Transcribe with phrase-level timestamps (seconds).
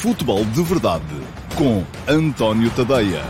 [0.00, 1.04] Futebol de Verdade
[1.54, 3.20] com António Tadeia.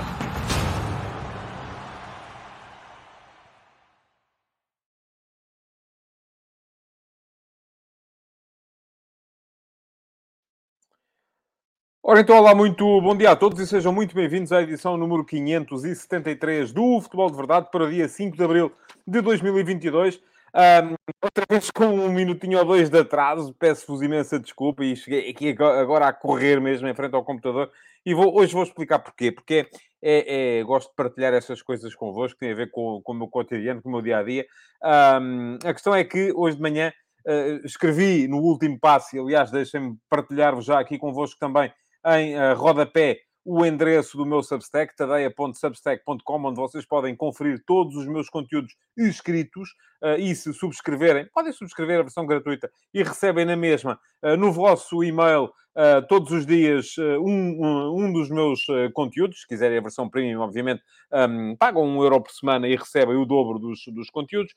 [12.01, 15.25] Ora então, olá, muito bom dia a todos e sejam muito bem-vindos à edição número
[15.25, 18.71] 573 do Futebol de Verdade para o dia 5 de Abril
[19.05, 20.21] de 2022.
[20.55, 25.31] Um, outra vez com um minutinho ou dois de atraso, peço-vos imensa desculpa e cheguei
[25.31, 27.71] aqui agora a correr mesmo em frente ao computador
[28.05, 29.31] e vou, hoje vou explicar porquê.
[29.31, 29.69] Porque
[30.03, 33.15] é, é, gosto de partilhar essas coisas convosco, que tem a ver com, com o
[33.15, 34.47] meu cotidiano, com o meu dia-a-dia.
[34.83, 36.93] Um, a questão é que hoje de manhã
[37.27, 41.73] uh, escrevi no último passo, e aliás deixem-me partilhar-vos já aqui convosco também
[42.07, 48.07] em uh, rodapé o endereço do meu Substack, tadeia.substack.com, onde vocês podem conferir todos os
[48.07, 49.71] meus conteúdos escritos
[50.03, 54.53] uh, e se subscreverem, podem subscrever a versão gratuita e recebem na mesma uh, no
[54.53, 59.41] vosso e-mail uh, todos os dias um, um, dos meus conteúdos.
[59.41, 63.25] Se quiserem a versão premium, obviamente, um, pagam um euro por semana e recebem o
[63.25, 64.53] dobro dos, dos conteúdos.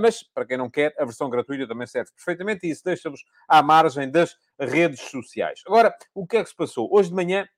[0.00, 3.62] mas, para quem não quer, a versão gratuita também serve perfeitamente e isso deixa-vos à
[3.62, 5.62] margem das redes sociais.
[5.66, 6.88] Agora, o que é que se passou?
[6.92, 7.48] Hoje de manhã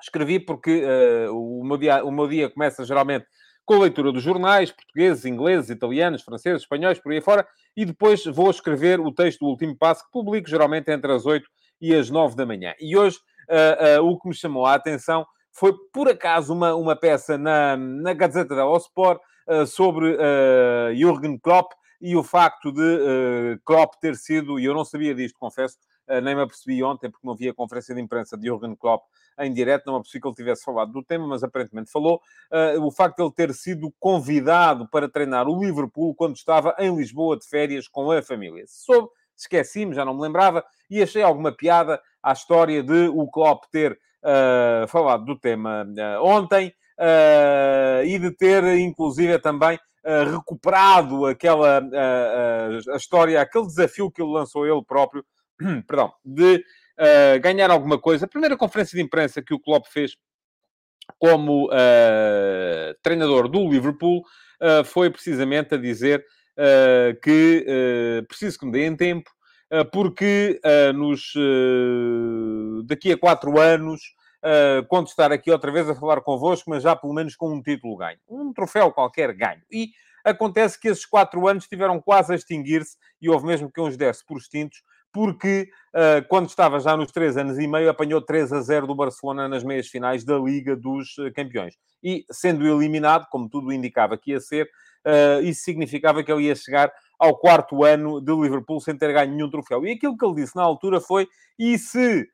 [0.00, 3.26] Escrevi porque uh, o, meu dia, o meu dia começa geralmente
[3.66, 8.24] com a leitura dos jornais, portugueses, ingleses, italianos, franceses, espanhóis, por aí fora, e depois
[8.24, 11.48] vou escrever o texto do último passo, que publico geralmente entre as 8
[11.80, 12.74] e as 9 da manhã.
[12.80, 13.18] E hoje
[13.50, 17.76] uh, uh, o que me chamou a atenção foi, por acaso, uma, uma peça na,
[17.76, 19.20] na Gazeta dello Sport
[19.68, 25.14] sobre uh, Jürgen Klopp e o facto de Klopp ter sido, e eu não sabia
[25.14, 25.76] disto, confesso,
[26.22, 29.04] nem me apercebi ontem, porque não vi a conferência de imprensa de Jürgen Klopp
[29.38, 32.20] em direto, não é possível que ele tivesse falado do tema, mas aparentemente falou.
[32.50, 36.94] Uh, o facto de ele ter sido convidado para treinar o Liverpool quando estava em
[36.96, 38.64] Lisboa de férias com a família.
[38.66, 43.64] Soube, esqueci-me, já não me lembrava, e achei alguma piada à história de o Klopp
[43.70, 46.72] ter uh, falado do tema uh, ontem
[48.06, 49.78] e de ter, inclusive, também
[50.32, 51.82] recuperado aquela
[52.90, 55.22] a história, aquele desafio que ele lançou ele próprio,
[55.86, 58.26] perdão, de uh, ganhar alguma coisa.
[58.26, 60.16] A primeira conferência de imprensa que o Klopp fez
[61.18, 64.22] como uh, treinador do Liverpool
[64.60, 66.24] uh, foi precisamente a dizer
[67.22, 67.66] que
[68.28, 69.30] preciso que me deem tempo,
[69.92, 70.58] porque
[70.94, 71.34] nos,
[72.86, 74.00] daqui a quatro anos
[74.46, 77.60] Uh, quando estar aqui outra vez a falar convosco, mas já pelo menos com um
[77.60, 78.18] título ganho.
[78.28, 79.62] Um troféu qualquer ganho.
[79.68, 79.88] E
[80.24, 84.24] acontece que esses quatro anos tiveram quase a extinguir-se e houve mesmo que uns desse
[84.24, 84.84] por extintos,
[85.16, 88.94] porque uh, quando estava já nos três anos e meio, apanhou 3 a 0 do
[88.94, 91.74] Barcelona nas meias finais da Liga dos eh, Campeões.
[92.04, 94.68] E sendo eliminado, como tudo indicava que ia ser,
[95.06, 99.32] uh, isso significava que ele ia chegar ao quarto ano de Liverpool sem ter ganho
[99.32, 99.86] nenhum troféu.
[99.86, 101.26] E aquilo que ele disse na altura foi:
[101.58, 102.28] e se,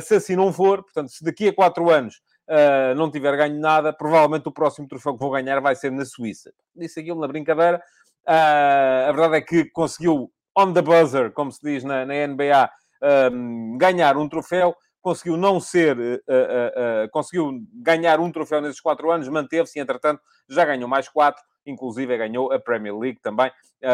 [0.00, 3.92] se assim não for, portanto, se daqui a quatro anos Uh, não tiver ganho nada,
[3.92, 6.50] provavelmente o próximo troféu que vou ganhar vai ser na Suíça.
[6.74, 7.76] Disse aquilo na brincadeira.
[8.26, 12.68] Uh, a verdade é que conseguiu on the buzzer, como se diz na, na NBA,
[13.32, 18.80] um, ganhar um troféu, conseguiu não ser, uh, uh, uh, conseguiu ganhar um troféu nesses
[18.80, 23.52] quatro anos, manteve-se, entretanto, já ganhou mais quatro, inclusive ganhou a Premier League também,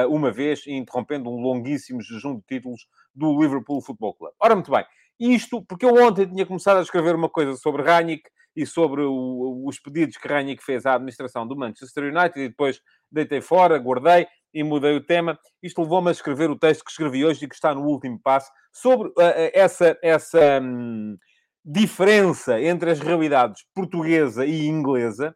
[0.09, 4.33] uma vez, interrompendo um longuíssimo jejum de títulos do Liverpool Football Club.
[4.41, 4.87] Ora, muito bem,
[5.21, 8.23] isto porque eu ontem tinha começado a escrever uma coisa sobre Ranić
[8.57, 12.81] e sobre o, os pedidos que Ranić fez à administração do Manchester United e depois
[13.11, 15.38] deitei fora, guardei e mudei o tema.
[15.62, 18.50] Isto levou-me a escrever o texto que escrevi hoje e que está no último passo
[18.72, 19.15] sobre uh,
[19.53, 21.16] essa, essa um,
[21.65, 25.34] diferença entre as realidades portuguesa e inglesa,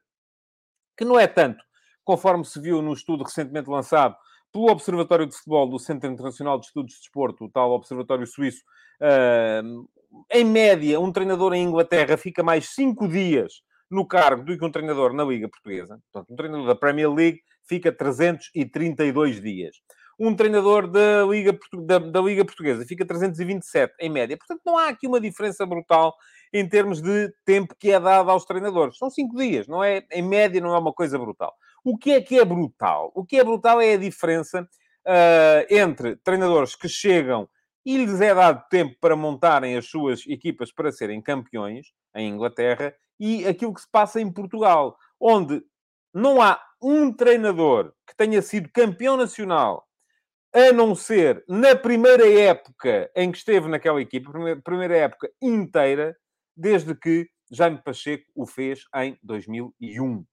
[0.97, 1.63] que não é tanto,
[2.05, 4.17] conforme se viu no estudo recentemente lançado
[4.53, 8.63] pelo Observatório de Futebol do Centro Internacional de Estudos de Desporto, o tal Observatório Suíço,
[9.03, 9.89] uh,
[10.33, 14.71] em média, um treinador em Inglaterra fica mais cinco dias no cargo do que um
[14.71, 16.01] treinador na Liga Portuguesa.
[16.13, 19.77] Portanto, um treinador da Premier League fica 332 dias.
[20.19, 21.57] Um treinador da Liga,
[21.87, 24.37] da, da Liga Portuguesa fica 327 em média.
[24.37, 26.17] Portanto, não há aqui uma diferença brutal
[26.53, 28.99] em termos de tempo que é dado aos treinadores.
[28.99, 30.05] São cinco dias, não é?
[30.11, 31.55] Em média, não é uma coisa brutal.
[31.85, 33.13] O que é que é brutal?
[33.15, 37.49] O que é brutal é a diferença uh, entre treinadores que chegam
[37.85, 42.93] e lhes é dado tempo para montarem as suas equipas para serem campeões em Inglaterra
[43.19, 45.63] e aquilo que se passa em Portugal, onde
[46.13, 49.87] não há um treinador que tenha sido campeão nacional,
[50.55, 54.31] a não ser na primeira época em que esteve naquela equipa,
[54.65, 56.17] primeira, época inteira,
[56.57, 60.25] desde que Jaime Pacheco o fez em 2001.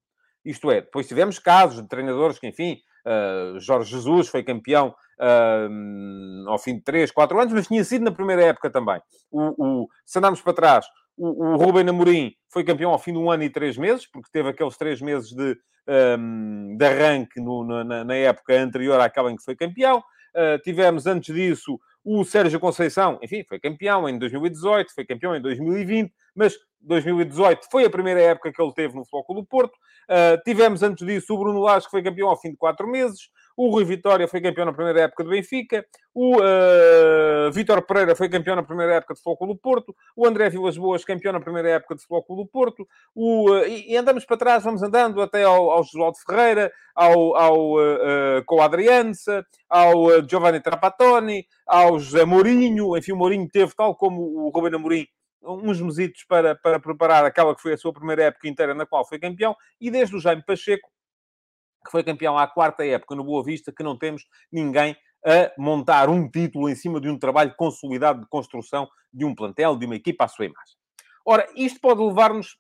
[0.44, 6.50] Isto é, depois tivemos casos de treinadores que, enfim, uh, Jorge Jesus foi campeão uh,
[6.50, 9.02] ao fim de 3, 4 anos, mas tinha sido na primeira época também.
[9.32, 10.86] O, o, se andarmos para trás,
[11.18, 14.30] o, o Rubem Amorim foi campeão ao fim de um ano e três meses, porque
[14.32, 15.58] teve aqueles três meses de,
[16.18, 20.00] um, de arranque no, na, na, época anterior àquela em que foi campeão.
[20.00, 25.42] Uh, tivemos antes disso o Sérgio Conceição, enfim, foi campeão em 2018, foi campeão em
[25.42, 29.74] 2020, mas 2018 foi a primeira época que ele teve no Futebol do Porto.
[30.10, 33.30] Uh, tivemos antes disso o Bruno Lage, que foi campeão ao fim de quatro meses.
[33.58, 35.86] O Rui Vitória foi campeão na primeira época do Benfica.
[36.14, 39.96] O uh, Vítor Pereira foi campeão na primeira época de Futebol do Porto.
[40.16, 42.88] O André Vilas Boas, campeão na primeira época de Futebol do Porto.
[43.14, 47.76] O, uh, e, andamos para trás, vamos andando até ao, ao Josualdo Ferreira, ao, ao
[47.76, 52.98] uh, com a Adriança, ao Giovanni Trapattoni, ao José Mourinho.
[52.98, 55.08] Enfim, o Mourinho teve, tal como o Ruben Amorim,
[55.42, 59.08] uns mesitos para, para preparar aquela que foi a sua primeira época inteira na qual
[59.08, 59.56] foi campeão.
[59.80, 60.90] E desde o Jaime Pacheco,
[61.86, 66.10] que foi campeão à quarta época no Boa Vista, que não temos ninguém a montar
[66.10, 69.96] um título em cima de um trabalho consolidado de construção de um plantel, de uma
[69.96, 70.76] equipa à sua imagem.
[71.26, 72.58] Ora, isto pode levar-nos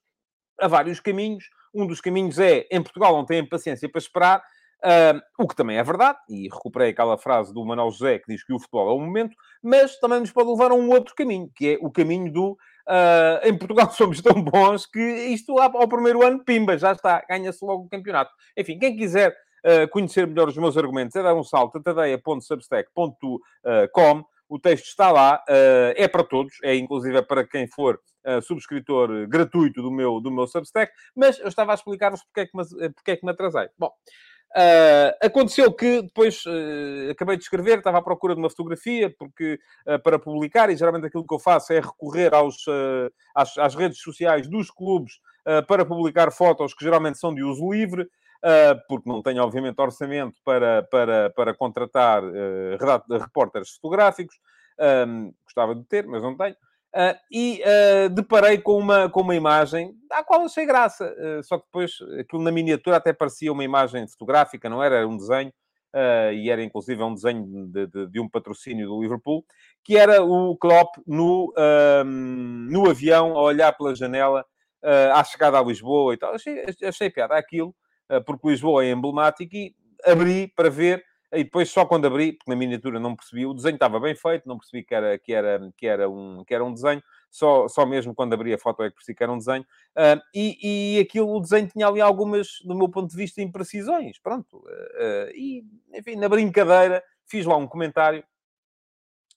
[0.59, 1.45] a vários caminhos.
[1.73, 5.77] Um dos caminhos é, em Portugal não têm paciência para esperar, uh, o que também
[5.77, 8.93] é verdade, e recuperei aquela frase do Manuel José que diz que o futebol é
[8.93, 12.31] o momento, mas também nos pode levar a um outro caminho, que é o caminho
[12.31, 12.57] do
[12.87, 17.65] Uh, em Portugal somos tão bons que isto ao primeiro ano, pimba, já está, ganha-se
[17.65, 18.31] logo o campeonato.
[18.55, 19.35] Enfim, quem quiser
[19.65, 24.23] uh, conhecer melhor os meus argumentos é dar um salto a tadeia.substack.com.
[24.47, 27.99] O texto está lá, uh, é para todos, é inclusive para quem for
[28.41, 32.57] subscritor gratuito do meu, do meu Substack, mas eu estava a explicar-vos porque, é que
[32.57, 33.69] me, porque é que me atrasei.
[33.77, 33.91] Bom,
[34.55, 39.59] Uh, aconteceu que depois uh, acabei de escrever, estava à procura de uma fotografia porque,
[39.85, 42.65] uh, para publicar, e geralmente aquilo que eu faço é recorrer aos,
[43.35, 45.19] às, às, redes sociais dos clubes
[45.67, 48.09] para publicar fotos que geralmente são de uso livre,
[48.87, 52.23] porque não tenho, obviamente, orçamento para, para, para contratar
[53.21, 54.39] repórteres fotográficos.
[55.43, 56.55] gostava de ter, mas não tenho.
[56.95, 61.13] Uh, e uh, deparei com uma, com uma imagem à qual achei graça.
[61.19, 64.95] Uh, só que depois aquilo na miniatura até parecia uma imagem fotográfica, não era?
[64.95, 65.51] Era um desenho,
[66.33, 69.45] e era inclusive um desenho de, de, de, um patrocínio do Liverpool,
[69.83, 71.53] que era o Klopp no,
[72.69, 74.45] no avião a olhar pela janela
[75.13, 76.33] à chegada a Lisboa e tal.
[76.33, 77.73] Achei, achei piada aquilo,
[78.25, 79.73] porque Lisboa é emblemático e
[80.05, 81.01] abri para ver
[81.35, 84.47] e depois, só quando abri, porque na miniatura não percebi, o desenho estava bem feito,
[84.47, 87.85] não percebi que era, que era, que era, um, que era um desenho, só, só
[87.85, 89.63] mesmo quando abri a foto é que percebi que era um desenho.
[89.95, 94.17] Uh, e, e aquilo, o desenho tinha ali algumas, do meu ponto de vista, imprecisões.
[94.19, 94.57] Pronto.
[94.57, 98.23] Uh, e, enfim, na brincadeira, fiz lá um comentário.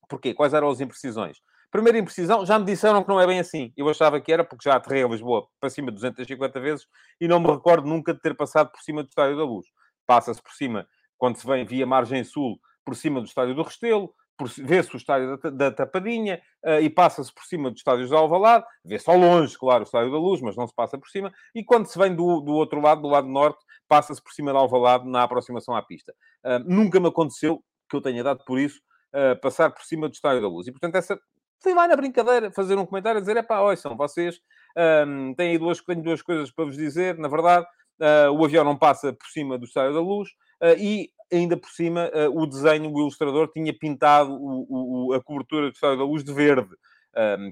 [0.08, 0.32] Porquê?
[0.32, 1.38] Quais eram as imprecisões?
[1.70, 3.72] Primeira imprecisão, já me disseram que não é bem assim.
[3.76, 6.86] Eu achava que era, porque já aterrei a Lisboa para cima de 250 vezes
[7.20, 9.66] e não me recordo nunca de ter passado por cima do Estádio da Luz.
[10.06, 14.14] Passa-se por cima quando se vem via margem sul por cima do estádio do Restelo,
[14.58, 18.64] vê-se o estádio da, da Tapadinha uh, e passa-se por cima dos estádios de Alvalade,
[18.84, 21.64] vê-se ao longe, claro, o estádio da Luz, mas não se passa por cima, e
[21.64, 25.08] quando se vem do, do outro lado, do lado norte, passa-se por cima de Alvalade
[25.08, 26.14] na aproximação à pista.
[26.44, 28.80] Uh, nunca me aconteceu, que eu tenha dado por isso,
[29.14, 30.66] uh, passar por cima do estádio da Luz.
[30.68, 31.18] E, portanto, essa...
[31.60, 34.38] Fui lá na brincadeira fazer um comentário a dizer: é pá, são vocês
[35.04, 37.18] um, têm aí duas, tenho duas coisas para vos dizer.
[37.18, 37.66] Na verdade,
[38.32, 40.28] o avião não passa por cima do Estádio da Luz
[40.78, 45.70] e ainda por cima, uh, o desenho, o ilustrador tinha pintado o, o, a cobertura
[45.70, 46.74] do Estádio da Luz de verde,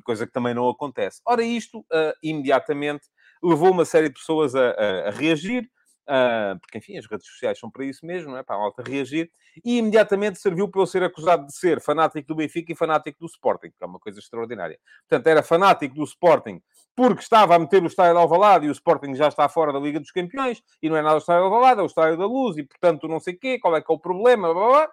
[0.04, 1.20] coisa que também não acontece.
[1.26, 3.06] Ora, isto, uh, imediatamente,
[3.42, 5.68] levou uma série de pessoas a, a, a reagir,
[6.08, 8.42] Uh, porque, enfim, as redes sociais são para isso mesmo, não é?
[8.42, 9.28] para a malta reagir,
[9.64, 13.26] e imediatamente serviu para eu ser acusado de ser fanático do Benfica e fanático do
[13.26, 14.78] Sporting, que é uma coisa extraordinária.
[15.08, 16.62] Portanto, era fanático do Sporting
[16.94, 19.78] porque estava a meter o estádio de Alvalade e o Sporting já está fora da
[19.78, 22.24] Liga dos Campeões, e não é nada o estádio de Alvalade, é o estádio da
[22.26, 24.70] Luz, e portanto não sei o quê, qual é que é o problema, blá, blá,
[24.70, 24.90] blá.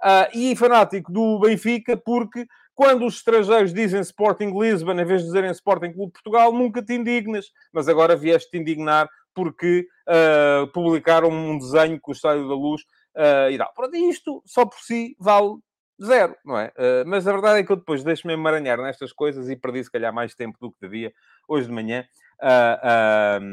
[0.00, 2.46] Uh, e fanático do Benfica porque
[2.78, 6.94] quando os estrangeiros dizem Sporting Lisbon em vez de dizerem Sporting Clube Portugal, nunca te
[6.94, 12.54] indignas, mas agora vieste te indignar porque uh, publicaram um desenho com o Estádio da
[12.54, 12.82] Luz
[13.16, 13.74] uh, e tal.
[13.74, 15.56] Pronto, isto só por si vale
[16.00, 16.68] zero, não é?
[16.68, 19.90] Uh, mas a verdade é que eu depois deixo-me emaranhar nestas coisas e perdi se
[19.90, 21.12] calhar mais tempo do que devia
[21.48, 22.06] hoje de manhã
[22.42, 23.44] uh, uh,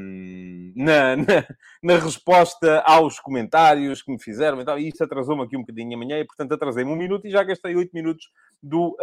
[0.76, 1.48] na, na,
[1.82, 4.78] na, resposta aos comentários que me fizeram e tal.
[4.78, 7.92] Isto atrasou-me aqui um bocadinho amanhã e, portanto, atrasei-me um minuto e já gastei oito
[7.94, 8.30] minutos
[8.62, 8.98] do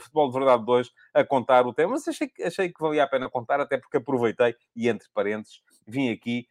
[0.00, 1.92] Futebol de Verdade 2 a contar o tema.
[1.92, 6.10] Mas achei, achei que valia a pena contar, até porque aproveitei e, entre parênteses, vim
[6.10, 6.46] aqui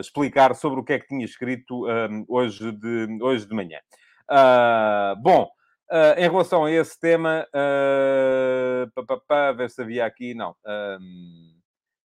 [0.00, 1.84] explicar sobre o que é que tinha escrito
[2.28, 3.78] hoje, de, hoje de manhã.
[4.30, 5.50] Uh, bom,
[5.90, 10.54] uh, em relação a esse tema, uh, pá, ver se havia aqui, não.
[10.64, 11.59] Um,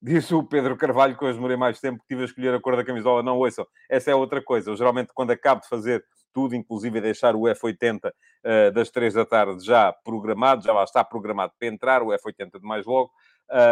[0.02, 2.76] disse o Pedro Carvalho que hoje demorei mais tempo que tive a escolher a cor
[2.76, 3.22] da camisola.
[3.22, 4.70] Não, ouçam, essa é outra coisa.
[4.70, 9.26] Eu geralmente, quando acabo de fazer tudo, inclusive deixar o F80 uh, das 3 da
[9.26, 13.10] tarde já programado, já lá está programado para entrar, o F80 de mais logo.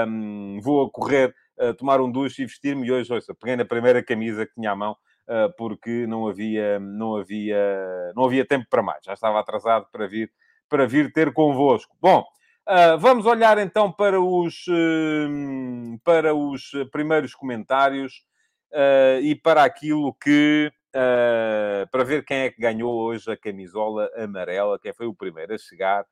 [0.09, 2.87] Um, vou a correr, uh, tomar um duche e vestir-me.
[2.87, 6.79] E hoje, ouça, peguei na primeira camisa que tinha à mão, uh, porque não havia,
[6.81, 9.05] não, havia, não havia tempo para mais.
[9.05, 10.31] Já estava atrasado para vir,
[10.69, 11.97] para vir ter convosco.
[12.01, 12.25] Bom,
[12.69, 18.23] Uh, vamos olhar então para os, uh, para os primeiros comentários
[18.75, 20.71] uh, e para aquilo que.
[21.91, 25.59] para ver quem é que ganhou hoje a camisola amarela, quem foi o primeiro a
[25.59, 26.05] chegar.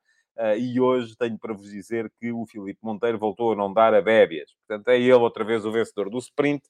[0.57, 4.01] e hoje tenho para vos dizer que o Filipe Monteiro voltou a não dar a
[4.01, 4.55] bébias.
[4.67, 6.63] Portanto, é ele outra vez o vencedor do sprint.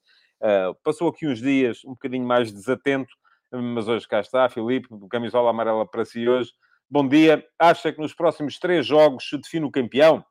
[0.84, 3.14] passou aqui uns dias um bocadinho mais desatento,
[3.52, 6.52] mas hoje cá está, Filipe, camisola amarela para si hoje.
[6.90, 7.46] Bom dia.
[7.60, 10.26] Acha que nos próximos três jogos se define o campeão?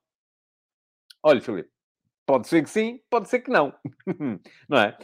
[1.22, 1.70] Olha, Filipe,
[2.24, 3.74] pode ser que sim, pode ser que não.
[4.66, 4.96] não é?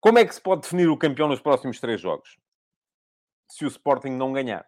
[0.00, 2.36] Como é que se pode definir o campeão nos próximos três jogos?
[3.48, 4.66] Se o Sporting não ganhar.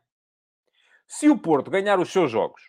[1.09, 2.63] Se o Porto ganhar os seus jogos,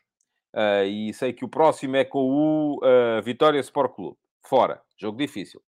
[0.55, 5.19] uh, e sei que o próximo é com o uh, Vitória Sport Clube, fora, jogo
[5.19, 5.62] difícil.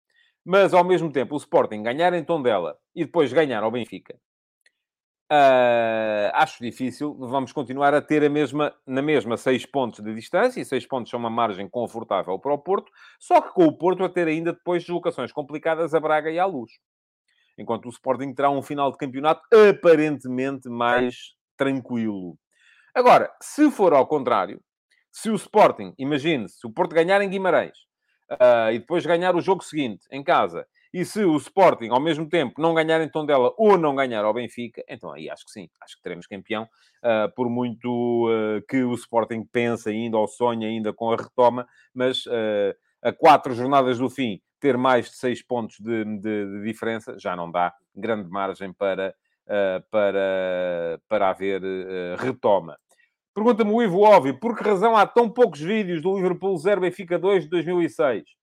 [0.46, 4.18] Mas, ao mesmo tempo, o Sporting ganhar em Tondela e depois ganhar ao Benfica,
[5.32, 7.14] Uh, acho difícil.
[7.20, 11.12] Vamos continuar a ter a mesma, na mesma 6 pontos de distância, e 6 pontos
[11.12, 14.54] são uma margem confortável para o Porto, só que com o Porto a ter ainda
[14.54, 16.72] depois deslocações complicadas a Braga e à Luz.
[17.58, 22.36] Enquanto o Sporting terá um final de campeonato aparentemente mais tranquilo.
[22.96, 24.60] Agora, se for ao contrário,
[25.12, 27.78] se o Sporting, imagine-se, o Porto ganhar em Guimarães
[28.32, 32.28] uh, e depois ganhar o jogo seguinte em casa e se o Sporting, ao mesmo
[32.28, 35.70] tempo, não ganhar em Tondela ou não ganhar ao Benfica, então aí acho que sim,
[35.82, 40.66] acho que teremos campeão, uh, por muito uh, que o Sporting pense ainda ou sonhe
[40.66, 45.44] ainda com a retoma, mas uh, a quatro jornadas do fim, ter mais de seis
[45.44, 49.16] pontos de, de, de diferença já não dá grande margem para,
[49.90, 51.62] para, para haver
[52.18, 52.78] retoma.
[53.34, 57.18] Pergunta-me o Ivo Óbvio, por que razão há tão poucos vídeos do Liverpool 0 Benfica
[57.18, 58.39] 2 de 2006?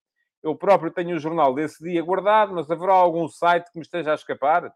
[0.47, 4.13] Eu próprio tenho o jornal desse dia guardado, mas haverá algum site que me esteja
[4.13, 4.73] a escapar?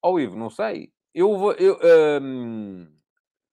[0.00, 0.92] Ó oh, Ivo, não sei.
[1.12, 1.52] Eu vou...
[1.54, 1.76] Eu,
[2.22, 2.86] hum,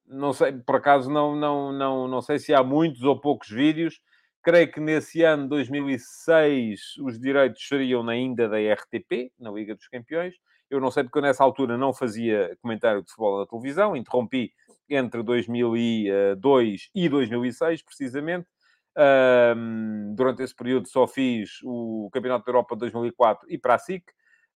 [0.05, 3.99] não sei, por acaso não, não, não, não sei se há muitos ou poucos vídeos.
[4.43, 10.35] Creio que nesse ano, 2006, os direitos seriam ainda da RTP, na Liga dos Campeões.
[10.69, 14.53] Eu não sei porque eu nessa altura não fazia comentário de futebol na televisão, interrompi
[14.87, 18.47] entre 2002 e 2006, precisamente.
[18.97, 23.79] Um, durante esse período só fiz o Campeonato da Europa de 2004 e para a
[23.79, 24.03] SIC.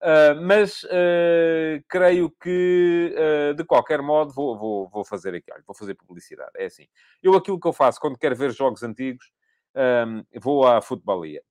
[0.02, 5.64] Uh, mas uh, creio que, uh, de qualquer modo, vou, vou, vou fazer aqui, olha,
[5.68, 6.52] vou fazer publicidade.
[6.56, 6.88] É assim.
[7.22, 9.30] Eu, aquilo que eu faço quando quero ver jogos antigos,
[9.76, 11.42] um, vou à Futebolia.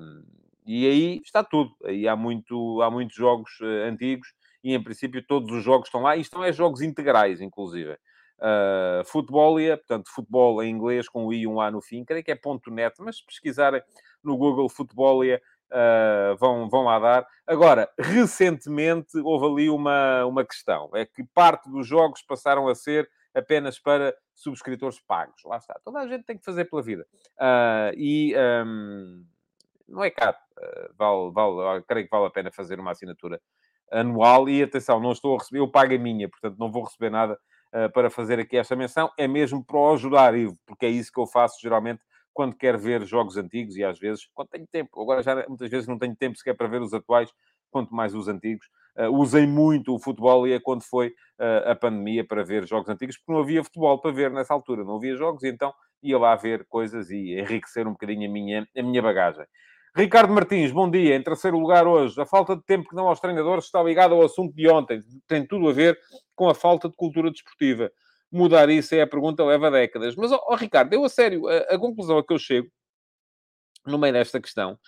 [0.00, 0.22] Um,
[0.64, 1.74] e aí está tudo.
[1.84, 3.50] Aí há, muito, há muitos jogos
[3.88, 6.16] antigos e, em princípio, todos os jogos estão lá.
[6.16, 7.98] E estão é jogos integrais, inclusive
[8.38, 12.24] uh, Futebolia, portanto, futebol em inglês com o I e um A no fim, creio
[12.24, 12.38] que é
[12.70, 13.82] .net, mas se pesquisarem
[14.22, 15.40] no Google Futebolia,
[15.70, 17.26] uh, vão, vão lá dar.
[17.46, 23.08] Agora, recentemente houve ali uma, uma questão, é que parte dos jogos passaram a ser
[23.34, 25.42] apenas para subscritores pagos.
[25.44, 25.78] Lá está.
[25.84, 27.06] Toda a gente tem que fazer pela vida.
[27.36, 28.34] Uh, e
[28.66, 29.24] um,
[29.88, 30.36] não é caro.
[30.58, 33.40] Uh, vale, vale, creio que vale a pena fazer uma assinatura
[33.90, 34.48] anual.
[34.48, 37.38] E atenção, não estou a receber, eu pago a minha, portanto não vou receber nada
[37.92, 41.20] para fazer aqui esta menção, é mesmo para o ajudar, Ivo, porque é isso que
[41.20, 42.00] eu faço geralmente
[42.38, 45.02] quando quero ver jogos antigos e às vezes, quando tenho tempo.
[45.02, 47.32] Agora já muitas vezes não tenho tempo sequer para ver os atuais,
[47.68, 48.64] quanto mais os antigos.
[48.96, 52.88] Uh, usei muito o futebol e é quando foi uh, a pandemia para ver jogos
[52.88, 56.16] antigos, porque não havia futebol para ver nessa altura, não havia jogos, e então ia
[56.16, 59.44] lá ver coisas e enriquecer um bocadinho a minha, a minha bagagem.
[59.98, 61.16] Ricardo Martins, bom dia.
[61.16, 64.22] Em terceiro lugar hoje, a falta de tempo que dão aos treinadores está ligada ao
[64.22, 65.02] assunto de ontem.
[65.26, 65.98] Tem tudo a ver
[66.36, 67.90] com a falta de cultura desportiva.
[68.30, 70.14] Mudar isso é a pergunta, leva décadas.
[70.14, 72.68] Mas, ó, Ricardo, eu a sério, a, a, conclusão a que eu chego,
[73.84, 74.78] no meio desta questão,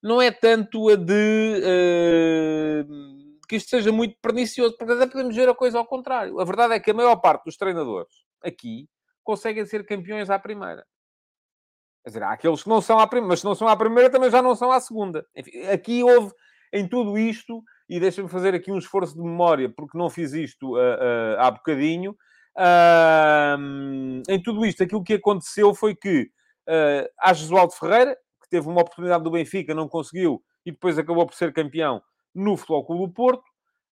[0.00, 5.48] não é tanto a de uh, que isto seja muito pernicioso, porque até podemos ver
[5.48, 6.38] a coisa ao contrário.
[6.38, 8.88] A verdade é que a maior parte dos treinadores aqui
[9.24, 10.86] conseguem ser campeões à primeira.
[12.02, 14.10] Quer dizer, há aqueles que não são à primeira, mas se não são à primeira,
[14.10, 15.26] também já não são à segunda.
[15.36, 16.32] Enfim, aqui houve,
[16.72, 20.76] em tudo isto, e deixa-me fazer aqui um esforço de memória, porque não fiz isto
[20.76, 22.16] uh, uh, há bocadinho.
[22.56, 26.30] Uh, em tudo isto, aquilo que aconteceu foi que
[26.68, 31.26] uh, há Jesualdo Ferreira, que teve uma oportunidade do Benfica, não conseguiu, e depois acabou
[31.26, 32.02] por ser campeão
[32.34, 33.44] no Futebol Clube do Porto.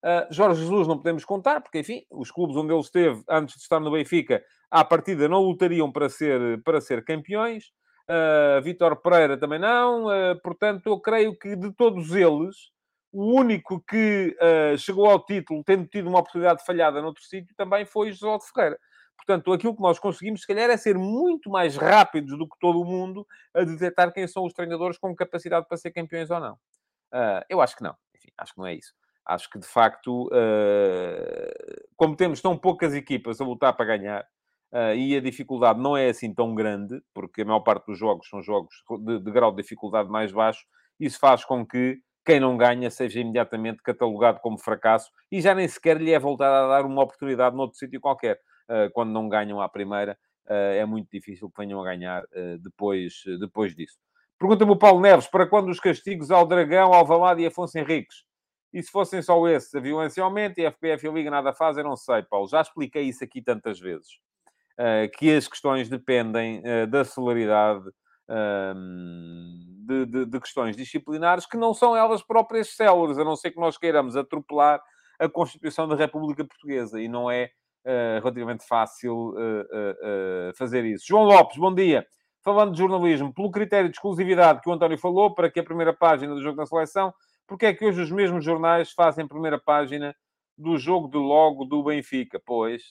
[0.04, 3.62] Uh, Jorge Jesus não podemos contar, porque, enfim, os clubes onde ele esteve antes de
[3.62, 7.64] estar no Benfica, à partida, não lutariam para ser, para ser campeões.
[8.10, 10.06] Uh, Vítor Pereira também não.
[10.06, 12.56] Uh, portanto, eu creio que de todos eles,
[13.12, 17.86] O único que uh, chegou ao título, tendo tido uma oportunidade falhada noutro sítio, também
[17.86, 18.78] foi José de Ferreira.
[19.16, 22.80] Portanto, aquilo que nós conseguimos, se calhar, é ser muito mais rápidos do que todo
[22.80, 26.56] o mundo a detectar quem são os treinadores com capacidade para ser campeões ou não.
[27.48, 27.96] Eu acho que não.
[28.14, 28.94] Enfim, acho que não é isso.
[29.26, 30.30] Acho que, de facto,
[31.96, 34.24] como temos tão poucas equipas a lutar para ganhar,
[34.72, 38.28] uh, e a dificuldade não é assim tão grande, porque a maior parte dos jogos
[38.28, 40.64] são jogos de, de grau de dificuldade mais baixo,
[40.98, 45.66] isso faz com que quem não ganha seja imediatamente catalogado como fracasso e já nem
[45.66, 48.38] sequer lhe é voltado a dar uma oportunidade noutro sítio qualquer.
[48.68, 52.22] Uh, quando não ganham à primeira, uh, é muito difícil que venham a ganhar
[52.60, 53.96] depois, depois disso.
[54.38, 58.24] Pergunta-me o Paulo Neves, para quando os castigos ao Dragão, ao Valado e Afonso Henriques?
[58.72, 61.52] E se fossem só esses, a violência aumenta e a FPF e a Liga nada
[61.52, 62.48] fazem, não sei, Paulo.
[62.48, 64.20] Já expliquei isso aqui tantas vezes.
[65.16, 67.84] Que as questões dependem da celeridade
[69.86, 73.60] de, de, de, questões disciplinares que não são elas próprias células, a não ser que
[73.60, 74.80] nós queiramos atropelar
[75.18, 77.00] a Constituição da República Portuguesa.
[77.00, 77.50] E não é
[77.84, 79.34] uh, relativamente fácil
[80.56, 81.06] fazer isso.
[81.08, 82.06] João Lopes, bom dia.
[82.42, 85.92] Falando de jornalismo, pelo critério de exclusividade que o António falou, para que a primeira
[85.92, 87.12] página do jogo da seleção,
[87.46, 90.14] porque é que hoje os mesmos jornais fazem primeira página
[90.56, 92.40] do jogo de logo do Benfica?
[92.44, 92.82] Pois,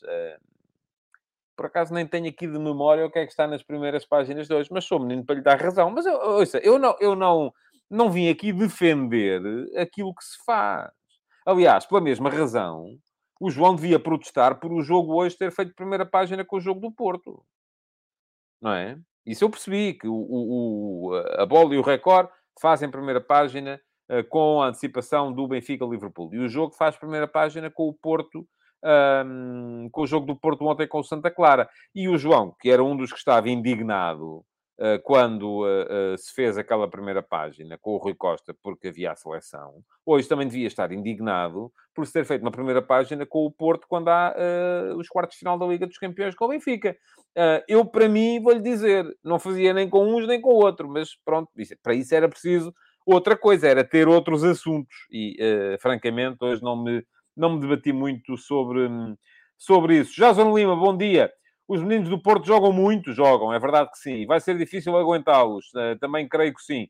[1.58, 4.48] por acaso nem tenho aqui de memória o que é que está nas primeiras páginas
[4.48, 5.90] de hoje, mas sou menino para lhe dar razão.
[5.90, 7.52] Mas eu, ouça, eu, não, eu não,
[7.90, 9.42] não vim aqui defender
[9.76, 10.92] aquilo que se faz.
[11.46, 12.86] Aliás, pela mesma razão,
[13.42, 16.80] o João devia protestar por o jogo hoje ter feito primeira página com o jogo
[16.80, 17.44] do Porto.
[18.62, 18.98] Não é?
[19.26, 22.30] Isso eu percebi, que o, o, a bola e o Record
[22.62, 26.34] fazem primeira página uh, com a antecipação do Benfica-Liverpool.
[26.34, 28.48] E o jogo faz primeira página com o Porto
[28.84, 31.69] um, com o jogo do Porto ontem com o Santa Clara.
[31.93, 34.43] E o João, que era um dos que estava indignado
[34.77, 39.12] uh, quando uh, uh, se fez aquela primeira página com o Rui Costa, porque havia
[39.12, 43.46] a seleção, hoje também devia estar indignado por se ter feito uma primeira página com
[43.46, 44.36] o Porto quando há
[44.96, 46.96] os quartos de final da Liga dos Campeões com o Benfica.
[47.67, 51.10] eu, para mim, vou-lhe dizer, não fazia nem com uns nem com o outro, mas
[51.25, 51.50] pronto,
[51.81, 52.72] para isso era preciso
[53.03, 54.96] outra coisa, era ter outros assuntos.
[55.11, 55.37] E,
[55.81, 57.03] francamente, hoje não me
[57.38, 58.90] não me debati muito sobre,
[59.58, 60.16] sobre isso.
[60.16, 61.32] Jason Lima, bom dia.
[61.68, 64.26] Os meninos do Porto jogam muito, jogam, é verdade que sim.
[64.26, 66.88] Vai ser difícil aguentá-los, eh, também creio que sim.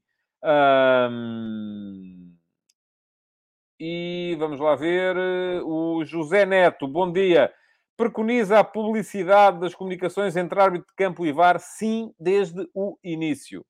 [3.80, 5.16] E vamos lá ver.
[5.64, 7.52] O José Neto, bom dia.
[7.96, 11.60] Preconiza a publicidade das comunicações entre árbitro de campo e VAR?
[11.60, 13.66] Sim, desde o início.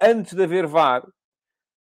[0.00, 1.04] Antes de haver VAR,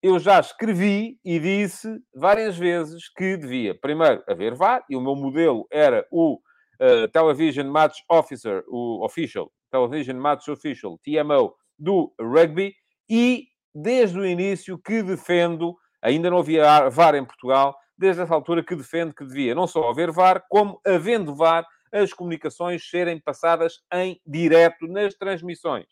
[0.05, 5.15] eu já escrevi e disse várias vezes que devia, primeiro, haver VAR, e o meu
[5.15, 12.75] modelo era o uh, Television Match Officer, o Official, Television Match Official, TMO, do rugby,
[13.09, 18.63] e desde o início que defendo, ainda não havia VAR em Portugal, desde essa altura
[18.63, 23.79] que defendo que devia não só haver VAR, como, havendo VAR, as comunicações serem passadas
[23.91, 25.87] em direto nas transmissões.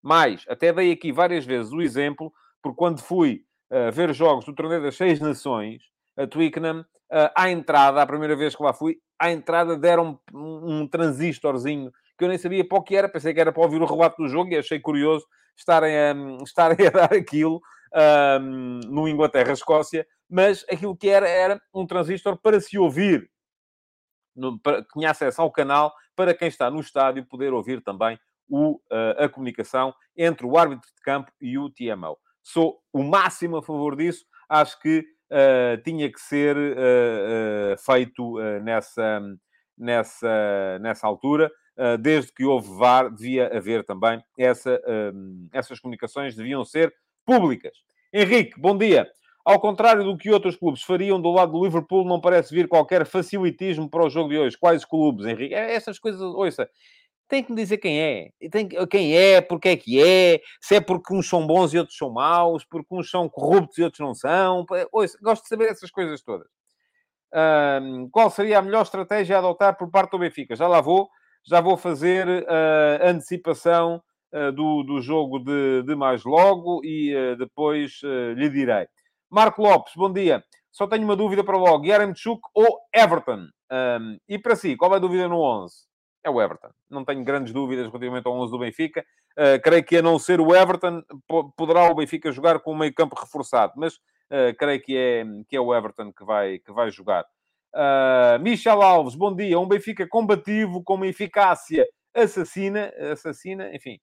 [0.00, 2.32] Mais, até dei aqui várias vezes o exemplo
[2.62, 5.82] porque quando fui uh, ver jogos do Torneio das Seis Nações,
[6.16, 10.80] a Twickenham, uh, à entrada, a primeira vez que lá fui, à entrada deram um,
[10.80, 13.82] um transistorzinho que eu nem sabia para o que era, pensei que era para ouvir
[13.82, 17.60] o relato do jogo e achei curioso estarem a, estarem a dar aquilo
[18.40, 23.28] um, no Inglaterra-Escócia, mas aquilo que era, era um transistor para se ouvir,
[24.36, 28.76] no, para, tinha acesso ao canal, para quem está no estádio poder ouvir também o,
[28.76, 33.62] uh, a comunicação entre o árbitro de campo e o TMO sou o máximo a
[33.62, 34.24] favor disso.
[34.48, 34.98] Acho que
[35.30, 39.20] uh, tinha que ser uh, uh, feito nessa,
[39.78, 41.50] nessa, nessa altura.
[42.00, 44.78] desde que houve VAR, devia haver também essa,
[45.52, 46.92] essas comunicações deviam ser
[47.24, 47.72] públicas.
[48.12, 49.08] Henrique, bom dia.
[49.44, 53.04] Ao contrário do que outros clubes fariam do lado do Liverpool, não parece vir qualquer
[53.04, 54.56] facilitismo para o jogo de hoje.
[54.56, 55.54] Quais clubes, Henrique?
[55.54, 56.68] É, essas coisas, ouça,
[57.28, 58.30] tem que me dizer quem é.
[58.50, 61.96] Tem, quem é, porque é que é, se é porque uns são bons e outros
[61.96, 64.66] são maus, porque uns são corruptos e outros não são.
[64.92, 66.48] Ouça, gosto de saber essas coisas todas.
[67.34, 70.54] Um, qual seria a melhor estratégia a adotar por parte do Benfica?
[70.54, 71.08] Já lá vou,
[71.44, 74.02] já vou fazer uh, antecipação
[74.34, 78.00] uh, do, do jogo de, de mais logo e uh, depois
[78.36, 78.86] lhe direi.
[79.30, 80.44] Marco Lopes, bom dia.
[80.70, 81.86] Só tenho uma dúvida para logo.
[81.86, 83.46] Yaremchuk ou Everton?
[83.70, 85.74] Um, e para si, qual é a dúvida no 11?
[86.24, 86.70] É o Everton.
[86.88, 89.04] Não tenho grandes dúvidas relativamente ao 11 do Benfica.
[89.32, 91.02] Uh, creio que a não ser o Everton,
[91.56, 95.56] poderá o Benfica jogar com o meio campo reforçado, mas uh, creio que é, que
[95.56, 97.24] é o Everton que vai, que vai jogar.
[97.74, 99.58] Uh, Michel Alves, bom dia.
[99.58, 103.98] Um Benfica combativo, com uma eficácia assassina, assassina, enfim.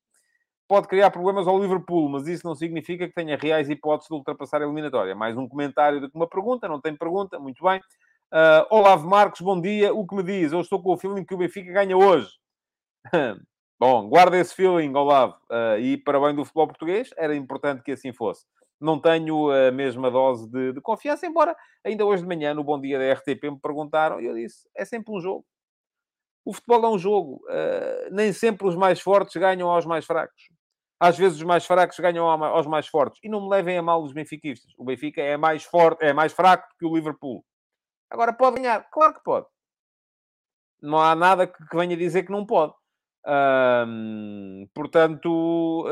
[0.67, 4.61] pode criar problemas ao Liverpool, mas isso não significa que tenha reais hipóteses de ultrapassar
[4.61, 5.15] a eliminatória.
[5.15, 7.81] Mais um comentário do que uma pergunta, não tem pergunta, muito bem.
[8.31, 9.91] Uh, Olavo Marcos, bom dia.
[9.91, 10.51] O que me diz?
[10.51, 12.29] Eu estou com o feeling que o Benfica ganha hoje.
[13.79, 15.35] bom, guarda esse feeling, Olavo.
[15.49, 18.45] Uh, e para bem do futebol português, era importante que assim fosse.
[18.79, 22.79] Não tenho a mesma dose de, de confiança, embora ainda hoje de manhã, no Bom
[22.79, 25.45] Dia da RTP, me perguntaram, e eu disse, é sempre um jogo.
[26.45, 27.41] O futebol é um jogo.
[27.49, 30.49] Uh, nem sempre os mais fortes ganham aos mais fracos.
[30.99, 33.19] Às vezes os mais fracos ganham aos mais fortes.
[33.23, 34.71] E não me levem a mal os benfiquistas.
[34.77, 37.43] O Benfica é mais forte, é mais fraco que o Liverpool.
[38.09, 38.89] Agora pode ganhar?
[38.89, 39.45] Claro que pode.
[40.81, 42.73] Não há nada que, venha dizer que não pode.
[44.73, 45.89] portanto, uh,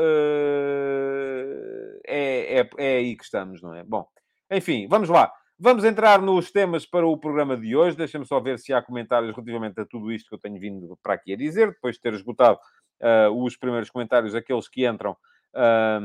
[2.06, 3.84] é, é, é aí que estamos, não é?
[3.84, 4.06] Bom,
[4.50, 5.32] enfim, vamos lá.
[5.60, 7.96] Vamos entrar nos temas para o programa de hoje.
[7.96, 11.14] Deixa-me só ver se há comentários relativamente a tudo isto que eu tenho vindo para
[11.14, 12.58] aqui a dizer, depois de ter esgotado
[13.02, 15.16] uh, os primeiros comentários, aqueles que entram
[15.54, 16.00] uh,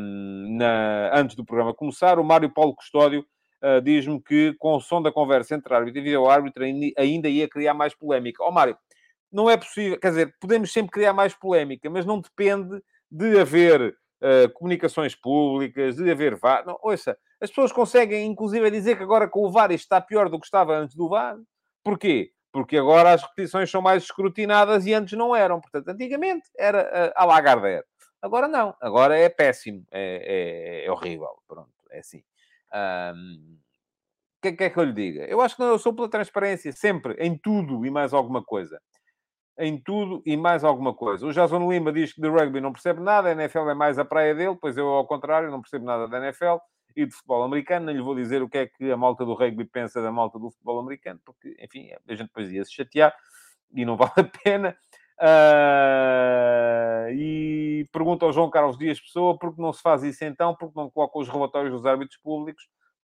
[0.57, 2.17] na, antes do programa começar.
[2.17, 3.23] O Mário Paulo Custódio
[3.63, 6.63] uh, diz-me que, com o som da conversa entre árbitro e vídeo-árbitro,
[6.97, 8.43] ainda ia criar mais polémica.
[8.43, 8.77] Ó oh, Mário,
[9.31, 13.95] não é possível, quer dizer, podemos sempre criar mais polémica, mas não depende de haver
[14.21, 16.65] uh, comunicações públicas, de haver VAR.
[16.65, 20.39] Não, ouça, as pessoas conseguem, inclusive, dizer que agora com o VAR está pior do
[20.39, 21.37] que estava antes do VAR.
[21.83, 22.31] Porquê?
[22.51, 25.59] Porque agora as repetições são mais escrutinadas e antes não eram.
[25.59, 27.83] Portanto, antigamente era uh, a Lagardère.
[28.21, 28.73] Agora não.
[28.79, 29.85] Agora é péssimo.
[29.91, 31.35] É, é, é horrível.
[31.47, 32.23] Pronto, é assim.
[32.73, 33.57] Um,
[34.39, 35.25] o que, que é que eu lhe diga?
[35.25, 38.81] Eu acho que não, eu sou pela transparência, sempre, em tudo e mais alguma coisa.
[39.57, 41.25] Em tudo e mais alguma coisa.
[41.25, 44.05] O Jason Lima diz que de rugby não percebe nada, a NFL é mais a
[44.05, 46.57] praia dele, pois eu, ao contrário, não percebo nada da NFL
[46.95, 47.85] e de futebol americano.
[47.85, 50.39] Não lhe vou dizer o que é que a malta do rugby pensa da malta
[50.39, 53.15] do futebol americano, porque, enfim, a gente depois ia se chatear
[53.73, 54.77] e não vale a pena.
[55.23, 60.53] Uh, e pergunta ao João Carlos Dias Pessoa por que não se faz isso então,
[60.53, 62.67] porque não coloca os relatórios dos árbitros públicos.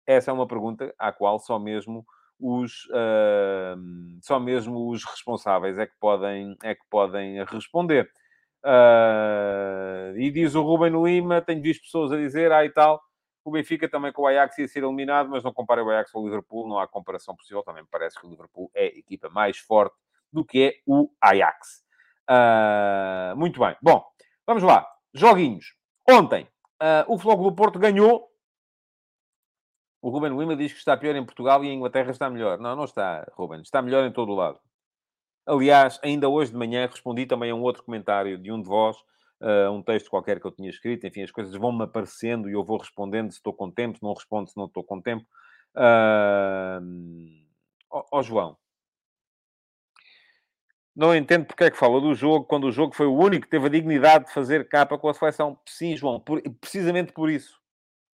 [0.06, 2.06] Essa é uma pergunta à qual só mesmo
[2.38, 3.76] os, uh,
[4.22, 8.08] só mesmo os responsáveis é que podem, é que podem responder.
[8.64, 13.02] Uh, e diz o Ruben Lima, tenho visto pessoas a dizer, ah e tal,
[13.44, 16.20] o Benfica também com o Ajax ia ser eliminado, mas não compara o Ajax com
[16.20, 17.64] o Liverpool, não há comparação possível.
[17.64, 19.96] Também me parece que o Liverpool é a equipa mais forte
[20.32, 21.85] do que é o Ajax.
[22.28, 23.76] Uh, muito bem.
[23.80, 24.04] Bom,
[24.46, 24.86] vamos lá.
[25.14, 25.74] Joguinhos.
[26.08, 26.48] Ontem,
[26.82, 28.28] uh, o Floco do Porto ganhou.
[30.02, 32.58] O Ruben Lima diz que está pior em Portugal e em Inglaterra está melhor.
[32.58, 33.60] Não, não está, Ruben.
[33.60, 34.60] Está melhor em todo o lado.
[35.46, 38.96] Aliás, ainda hoje de manhã respondi também a um outro comentário de um de vós
[39.40, 42.64] uh, um texto qualquer que eu tinha escrito, enfim, as coisas vão-me aparecendo e eu
[42.64, 45.24] vou respondendo se estou com tempo, se não respondo se não estou com tempo.
[47.90, 48.56] Ó, João,
[50.96, 53.50] não entendo porque é que fala do jogo, quando o jogo foi o único que
[53.50, 55.58] teve a dignidade de fazer capa com a seleção.
[55.66, 57.60] Sim, João, por, precisamente por isso.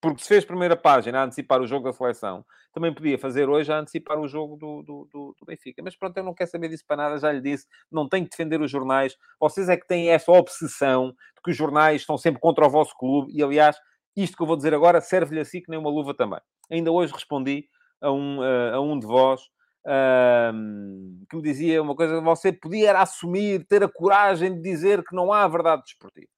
[0.01, 3.73] Porque se fez primeira página a antecipar o jogo da seleção, também podia fazer hoje
[3.73, 5.81] a antecipar o jogo do, do, do, do, Benfica.
[5.81, 7.69] Mas pronto, eu não quero saber disso para nada, já lhe disse.
[7.89, 9.17] Não tenho que defender os jornais.
[9.39, 12.97] Vocês é que têm essa obsessão de que os jornais estão sempre contra o vosso
[12.97, 13.31] clube.
[13.33, 13.77] E, aliás,
[14.17, 16.41] isto que eu vou dizer agora serve-lhe assim que nem uma luva também.
[16.69, 17.69] Ainda hoje respondi
[18.01, 19.43] a um, a um de vós
[19.85, 25.15] um, que me dizia uma coisa: você podia assumir, ter a coragem de dizer que
[25.15, 26.29] não há verdade desportiva.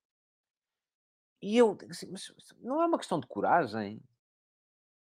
[1.43, 4.01] E eu assim, mas não é uma questão de coragem.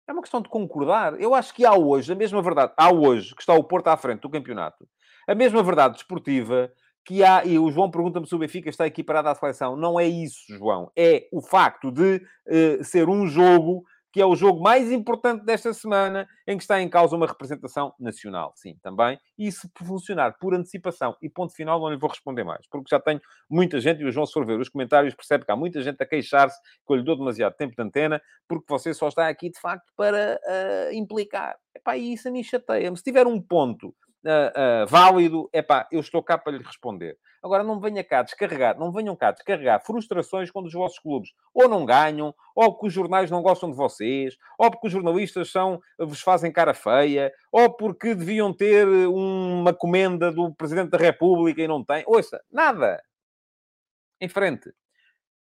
[0.05, 1.19] É uma questão de concordar.
[1.19, 2.73] Eu acho que há hoje a mesma verdade.
[2.75, 4.85] Há hoje que está o Porto à frente do campeonato.
[5.25, 6.69] A mesma verdade desportiva
[7.05, 7.45] que há.
[7.45, 9.77] E o João pergunta-me se o Benfica está equiparado à seleção.
[9.77, 10.91] Não é isso, João.
[10.97, 15.73] É o facto de uh, ser um jogo que é o jogo mais importante desta
[15.73, 18.53] semana, em que está em causa uma representação nacional.
[18.55, 19.19] Sim, também.
[19.35, 22.99] E se funcionar por antecipação e ponto final, não lhe vou responder mais, porque já
[22.99, 25.81] tenho muita gente, e o João, se for ver os comentários, percebe que há muita
[25.81, 29.27] gente a queixar-se que eu lhe dou demasiado tempo de antena, porque você só está
[29.27, 31.57] aqui, de facto, para uh, implicar.
[31.75, 32.95] Epá, e isso a mim chateia-me.
[32.95, 37.17] Se tiver um ponto uh, uh, válido, é pá, eu estou cá para lhe responder.
[37.43, 41.67] Agora, não venha cá descarregar, não venham cá descarregar frustrações quando os vossos clubes ou
[41.67, 45.81] não ganham, ou porque os jornais não gostam de vocês, ou porque os jornalistas são,
[45.99, 51.67] vos fazem cara feia, ou porque deviam ter uma comenda do Presidente da República e
[51.67, 52.03] não têm.
[52.07, 53.03] Ouça, nada.
[54.21, 54.73] Em frente.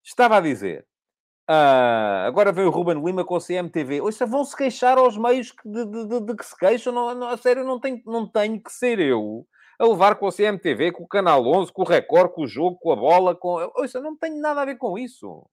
[0.04, 0.86] Estava a dizer,
[1.50, 4.02] Uh, agora vem o Ruben Lima com o CMTV.
[4.02, 6.92] Ouça, vão-se queixar aos meios de, de, de, de, que se queixam.
[6.92, 9.46] Não, não, a sério, não tenho, não tenho que ser eu
[9.78, 12.78] a levar com o CMTV, com o Canal 11, com o Record, com o jogo,
[12.78, 13.34] com a bola.
[13.34, 13.72] Com...
[13.76, 15.48] Ouça, não tenho nada a ver com isso.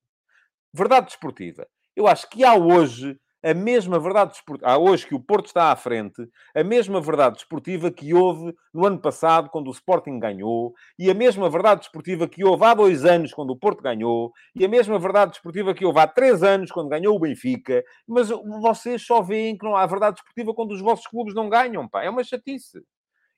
[0.74, 1.66] Verdade desportiva.
[1.96, 5.72] Eu acho que há hoje a mesma verdade desportiva, há hoje que o Porto está
[5.72, 10.74] à frente, a mesma verdade desportiva que houve no ano passado, quando o Sporting ganhou,
[10.98, 14.66] e a mesma verdade desportiva que houve há dois anos, quando o Porto ganhou, e
[14.66, 17.84] a mesma verdade desportiva que houve há três anos, quando ganhou o Benfica.
[18.08, 21.88] Mas vocês só veem que não há verdade desportiva quando os vossos clubes não ganham,
[21.88, 22.04] pá.
[22.04, 22.82] É uma chatice.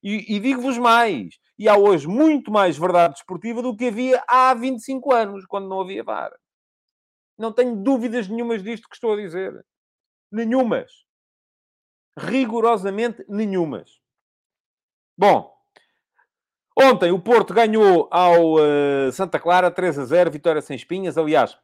[0.01, 4.53] E, e digo-vos mais, e há hoje muito mais verdade desportiva do que havia há
[4.53, 6.31] 25 anos, quando não havia VAR.
[7.37, 9.65] Não tenho dúvidas nenhumas disto que estou a dizer.
[10.31, 10.91] Nenhumas.
[12.17, 13.99] Rigorosamente nenhumas.
[15.17, 15.53] Bom,
[16.77, 21.17] ontem o Porto ganhou ao uh, Santa Clara 3 a 0, vitória sem espinhas.
[21.17, 21.57] Aliás,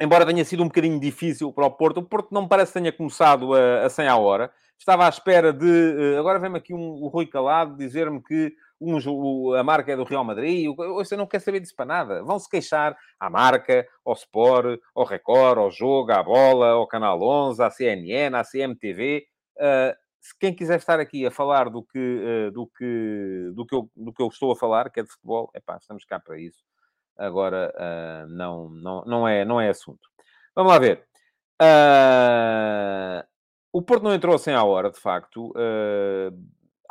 [0.00, 2.78] embora tenha sido um bocadinho difícil para o Porto, o Porto não me parece que
[2.78, 4.52] tenha começado a, a 100 à hora.
[4.78, 5.66] Estava à espera de.
[5.66, 10.04] Uh, agora vem-me aqui um, o Rui Calado dizer-me que um, a marca é do
[10.04, 12.22] Real Madrid, você não quer saber disso para nada.
[12.22, 17.22] Vão se queixar à marca, ao Sport, ao Record, ao Jogo, à Bola, ao Canal
[17.22, 19.24] 11, à CNN, à CMTV.
[19.56, 23.74] Uh, se quem quiser estar aqui a falar do que, uh, do, que, do, que
[23.74, 26.62] eu, do que eu estou a falar, que é de futebol, estamos cá para isso.
[27.16, 30.08] Agora, uh, não, não, não, é, não é assunto.
[30.54, 31.04] Vamos lá ver.
[33.72, 35.52] o Porto não entrou sem a hora, de facto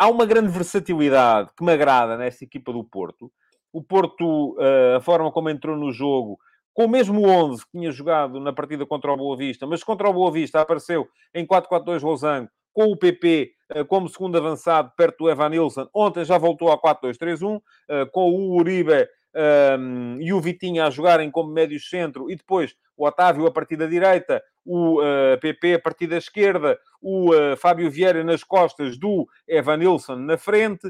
[0.02, 3.32] há uma grande versatilidade que me agrada nesta equipa do Porto.
[3.72, 6.40] O Porto, uh, a forma como entrou no jogo,
[6.74, 10.10] com o mesmo 11 que tinha jogado na partida contra o Boa Vista, mas contra
[10.10, 15.26] o Boa Vista apareceu em 4-4-2 Losango, com o PP eh, como segundo avançado, perto
[15.26, 15.88] do Evan Nilsson.
[15.94, 20.90] Ontem já voltou a 4-2-3-1, uh, eh, com o Uribe um, e o Vitinha a
[20.90, 25.76] jogarem como médio centro, e depois o Otávio a partir da direita, o uh, PP
[25.76, 30.88] a partir da esquerda, o uh, Fábio Vieira nas costas do Evan Nilsson na frente,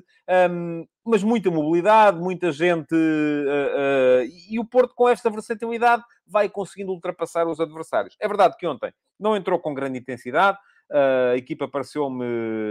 [0.49, 6.91] um, mas muita mobilidade, muita gente, uh, e o Porto com esta versatilidade vai conseguindo
[6.91, 8.17] ultrapassar os adversários.
[8.19, 10.58] É verdade que ontem não entrou com grande intensidade,
[10.91, 12.25] a equipa pareceu-me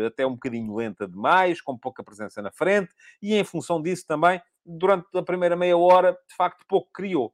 [0.06, 4.40] até um bocadinho lenta demais, com pouca presença na frente, e em função disso também,
[4.64, 7.32] durante a primeira meia hora, de facto, pouco criou.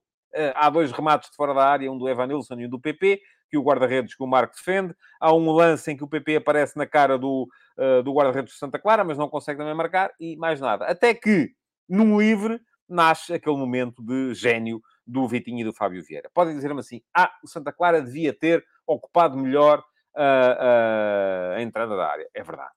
[0.55, 3.57] Há dois remates de fora da área, um do Evanilson e um do PP, que
[3.57, 4.94] o guarda-redes que o Marco defende.
[5.20, 8.59] Há um lance em que o PP aparece na cara do, uh, do guarda-redes de
[8.59, 10.85] Santa Clara, mas não consegue também marcar, e mais nada.
[10.87, 11.53] Até que,
[11.88, 16.31] num livre, nasce aquele momento de gênio do Vitinho e do Fábio Vieira.
[16.35, 19.83] Podem dizer-me assim, ah, o Santa Clara devia ter ocupado melhor
[20.17, 22.29] a, entrada da área.
[22.35, 22.73] É verdade.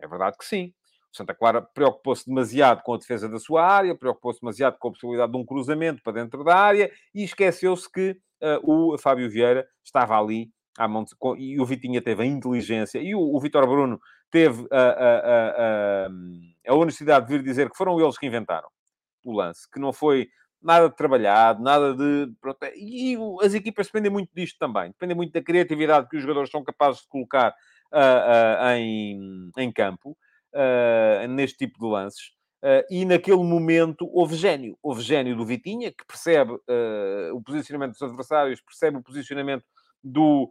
[0.00, 0.72] É verdade que sim.
[1.12, 4.90] O Santa Clara preocupou-se demasiado com a defesa da sua área, preocupou-se demasiado com a
[4.92, 9.66] possibilidade de um cruzamento para dentro da área e esqueceu-se que uh, o Fábio Vieira
[9.84, 13.66] estava ali à mão de, e o Vitinha teve a inteligência e o, o Vitor
[13.66, 16.08] Bruno teve a, a, a,
[16.68, 18.68] a, honestidade de vir dizer que foram eles que inventaram
[19.22, 20.28] o lance, que não foi
[20.62, 22.32] nada de trabalhado, nada de.
[22.40, 26.50] Pronto, e as equipas dependem muito disto também, dependem muito da criatividade que os jogadores
[26.50, 27.54] são capazes de colocar
[27.92, 30.16] uh, uh, em, em campo,
[30.54, 32.32] uh, neste tipo de lances.
[32.90, 34.78] e naquele momento houve gênio.
[34.82, 36.52] Houve gênio do Vitinha, que percebe
[37.32, 39.64] o posicionamento dos adversários, percebe o posicionamento
[40.02, 40.48] do,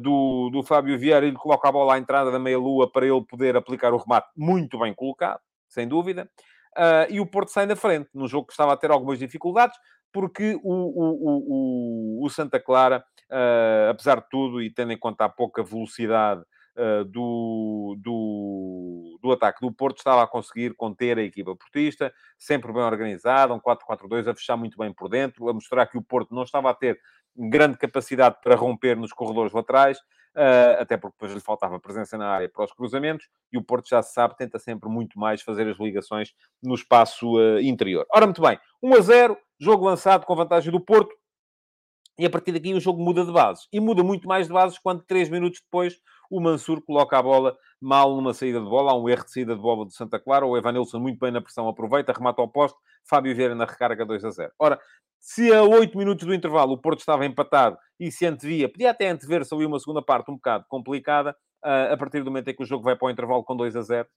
[0.00, 3.22] do, do Fábio Vieira e lhe coloca a bola à entrada da meia-lua para ele
[3.26, 6.30] poder aplicar o remate muito bem colocado, sem dúvida.
[6.76, 9.76] Uh, e o Porto sai na frente, num jogo que estava a ter algumas dificuldades,
[10.12, 15.24] porque o, o, o, o Santa Clara, uh, apesar de tudo, e tendo em conta
[15.24, 16.40] a pouca velocidade
[16.76, 22.72] uh, do, do, do, ataque do Porto, estava a conseguir conter a equipa portista, sempre
[22.72, 26.34] bem organizada, um 4-4-2, a fechar muito bem por dentro, a mostrar que o Porto
[26.34, 26.98] não estava a ter
[27.36, 29.98] grande capacidade para romper nos corredores laterais,
[30.78, 34.02] até porque depois lhe faltava presença na área para os cruzamentos, e o Porto já
[34.02, 38.06] se sabe, tenta sempre muito mais fazer as ligações no espaço uh, interior.
[38.12, 41.14] Ora, muito bem, 1 a 0, jogo lançado com vantagem do Porto,
[42.18, 43.66] e a partir daqui o jogo muda de bases.
[43.72, 47.56] E muda muito mais de bases quando, três minutos depois, o Mansur coloca a bola
[47.84, 48.92] mal numa saída de bola.
[48.92, 50.46] Há um erro de saída de bola do Santa Clara.
[50.46, 52.78] O Evanilson, muito bem na pressão, aproveita, remata ao posto.
[53.08, 54.52] Fábio Vieira na recarga 2 a 0.
[54.58, 54.80] Ora,
[55.20, 59.08] se a 8 minutos do intervalo o Porto estava empatado e se antevia, podia até
[59.08, 62.62] antever-se ali uma segunda parte um bocado complicada, uh, a partir do momento em que
[62.62, 64.08] o jogo vai para o intervalo com 2 a 0,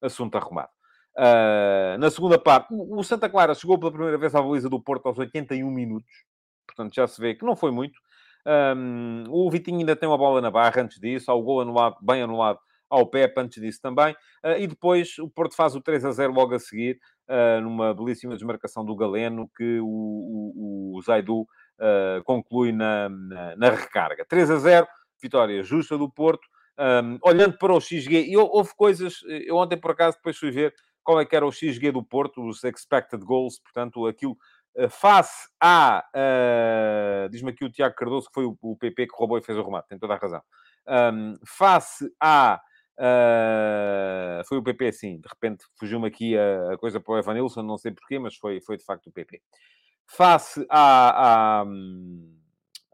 [0.00, 0.70] assunto arrumado.
[1.16, 5.06] Uh, na segunda parte, o Santa Clara chegou pela primeira vez à baliza do Porto
[5.06, 6.10] aos 81 minutos,
[6.66, 7.98] portanto já se vê que não foi muito.
[8.46, 11.96] Um, o Vitinho ainda tem uma bola na barra antes disso, há o gol anulado,
[12.02, 12.58] bem anulado
[12.90, 14.14] ao Pep antes disso também.
[14.44, 17.94] Uh, e depois o Porto faz o 3 a 0 logo a seguir, uh, numa
[17.94, 24.26] belíssima desmarcação do Galeno, que o, o, o Zaidu uh, conclui na, na, na, recarga.
[24.28, 24.86] 3 a 0,
[25.20, 26.46] vitória justa do Porto.
[26.78, 30.74] Um, olhando para o XG, e houve coisas, eu ontem por acaso depois fui ver
[31.04, 34.36] qual é que era o XG do Porto, os expected goals, portanto, aquilo
[34.90, 36.04] face à.
[36.14, 39.56] Uh, Diz-me aqui o Tiago Cardoso, que foi o, o, PP que roubou e fez
[39.58, 40.42] o remate, tem toda a razão.
[40.88, 42.60] Um, face à.
[42.98, 45.20] Uh, foi o PP, sim.
[45.20, 48.60] De repente fugiu-me aqui a, a, coisa para o Evanilson, não sei porquê, mas foi,
[48.60, 49.42] foi de facto o PP.
[50.06, 51.60] Face à.
[51.60, 51.64] à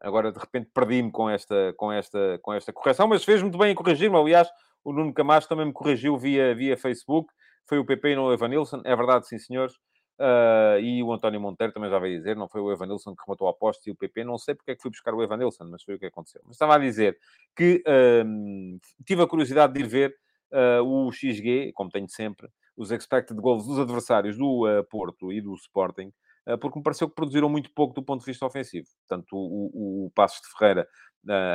[0.01, 3.73] agora de repente perdi-me com esta, com, esta, com esta correção, mas fez muito bem
[3.73, 4.17] em corrigir-me.
[4.17, 4.49] Aliás,
[4.85, 7.33] o Nuno Camacho também me corrigiu via, via Facebook.
[7.67, 8.81] Foi o PP e não o Evanilson.
[8.85, 9.75] É verdade, sim, senhores.
[10.19, 13.47] Uh, e o António Monteiro também já veio dizer, não foi o Evanilson que rematou
[13.47, 15.85] a aposta e o PP, não sei porque é que fui buscar o Evanilson, mas
[15.85, 16.41] foi o que aconteceu.
[16.45, 17.17] Mas estava a dizer
[17.57, 20.17] que uh, tive a curiosidade de ir ver
[20.53, 25.55] uh, o XG, como tenho sempre, os expected goals dos adversários do Porto e do
[25.55, 26.13] Sporting,
[26.57, 28.87] porque me pareceu que produziram muito pouco do ponto de vista ofensivo.
[29.07, 30.89] Tanto o, o, o Passos de Ferreira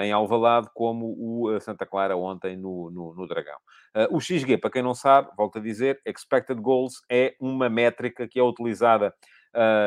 [0.04, 3.58] em Alvalade, como o Santa Clara ontem no, no, no Dragão.
[4.12, 8.40] o XG, para quem não sabe, volto a dizer, expected goals é uma métrica que
[8.40, 9.14] é utilizada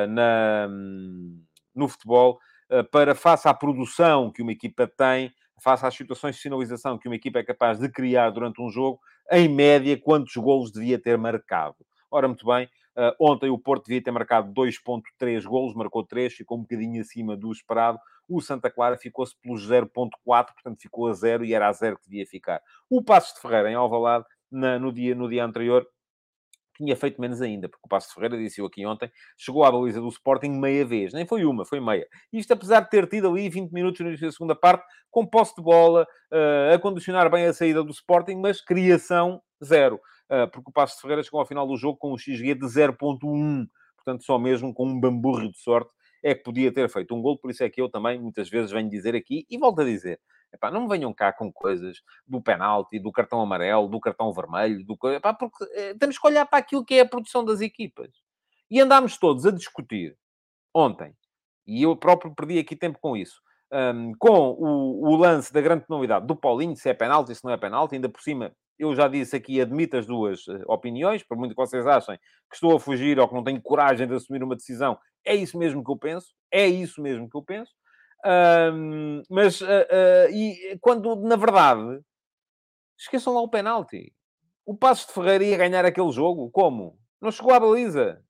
[0.09, 0.69] na,
[1.75, 2.39] no futebol
[2.91, 7.17] para, face à produção que uma equipa tem, face às situações de sinalização que uma
[7.17, 8.99] equipa é capaz de criar durante um jogo,
[9.31, 11.77] em média, quantos golos devia ter marcado.
[12.11, 16.57] Ora, muito bem, Uh, ontem o Porto devia ter marcado 2.3 golos, marcou 3, ficou
[16.57, 17.99] um bocadinho acima do esperado.
[18.29, 22.09] O Santa Clara ficou-se pelos 0.4, portanto ficou a 0 e era a 0 que
[22.09, 22.61] devia ficar.
[22.89, 25.87] O Passos de Ferreira, em Alvalade, na, no, dia, no dia anterior,
[26.77, 29.73] tinha feito menos ainda, porque o Passo de Ferreira, disse eu aqui ontem, chegou à
[29.73, 31.13] baliza do Sporting meia vez.
[31.13, 32.07] Nem foi uma, foi meia.
[32.33, 35.55] Isto apesar de ter tido ali 20 minutos no início da segunda parte, com posse
[35.57, 40.01] de bola, uh, a condicionar bem a saída do Sporting, mas criação zero.
[40.31, 42.67] Uh, porque o Passo de Ferreira chegou ao final do jogo com um XG de
[42.67, 43.69] 0.1.
[43.97, 45.91] Portanto, só mesmo com um bamburro de sorte
[46.23, 47.39] é que podia ter feito um gol.
[47.39, 50.21] Por isso é que eu também, muitas vezes, venho dizer aqui, e volto a dizer,
[50.53, 54.99] Epá, não venham cá com coisas do penalti, do cartão amarelo, do cartão vermelho, do...
[55.11, 58.11] Epá, porque eh, temos que olhar para aquilo que é a produção das equipas.
[58.71, 60.17] E andámos todos a discutir
[60.75, 61.15] ontem,
[61.67, 63.41] e eu próprio perdi aqui tempo com isso,
[63.73, 67.53] um, com o, o, lance da grande penalidade do Paulinho, se é penalti, se não
[67.53, 71.37] é penalti, ainda por cima, eu já disse aqui, admito as duas uh, opiniões, por
[71.37, 74.43] muito que vocês achem que estou a fugir ou que não tenho coragem de assumir
[74.43, 77.73] uma decisão, é isso mesmo que eu penso, é isso mesmo que eu penso.
[78.25, 82.01] Um, mas, uh, uh, e quando, na verdade,
[82.99, 84.13] esqueçam lá o penalti.
[84.65, 86.51] O Passos de Ferreira ia ganhar aquele jogo.
[86.51, 86.99] Como?
[87.21, 88.21] Não chegou à baliza.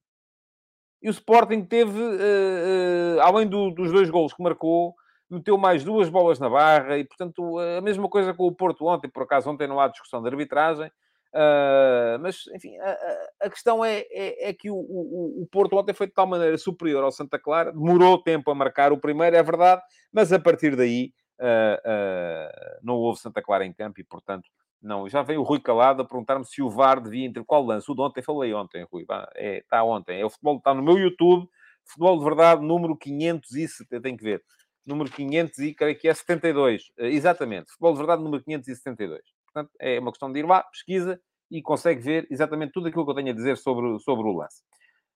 [1.03, 4.95] E o Sporting teve, uh, além do, dos dois golos que marcou,
[5.31, 6.99] meteu mais duas bolas na barra.
[6.99, 9.09] E, portanto, a mesma coisa com o Porto ontem.
[9.09, 10.91] Por acaso, ontem não há discussão de arbitragem.
[11.35, 12.97] Uh, mas, enfim, a,
[13.43, 16.57] a questão é, é, é que o, o, o, Porto ontem foi de tal maneira
[16.57, 20.75] superior ao Santa Clara, demorou tempo a marcar o primeiro, é verdade, mas a partir
[20.75, 24.49] daí uh, uh, não houve Santa Clara em campo e, portanto,
[24.83, 25.09] não.
[25.09, 27.91] Já veio o Rui Calado a perguntar-me se o VAR devia entre qual lance.
[27.91, 29.05] O de ontem falei ontem, Rui.
[29.35, 30.21] É, está ontem.
[30.21, 31.49] É o futebol, está no meu YouTube.
[31.85, 34.01] Futebol de verdade, número 570.
[34.01, 34.43] Tem que ver.
[34.87, 36.93] Número 500 e creio que é 72.
[36.99, 37.71] exatamente.
[37.73, 39.21] Futebol de verdade, número 572.
[39.45, 41.21] Portanto, é uma questão de ir lá, pesquisa
[41.51, 44.63] e consegue ver exatamente tudo aquilo que eu tenho a dizer sobre, sobre o lance.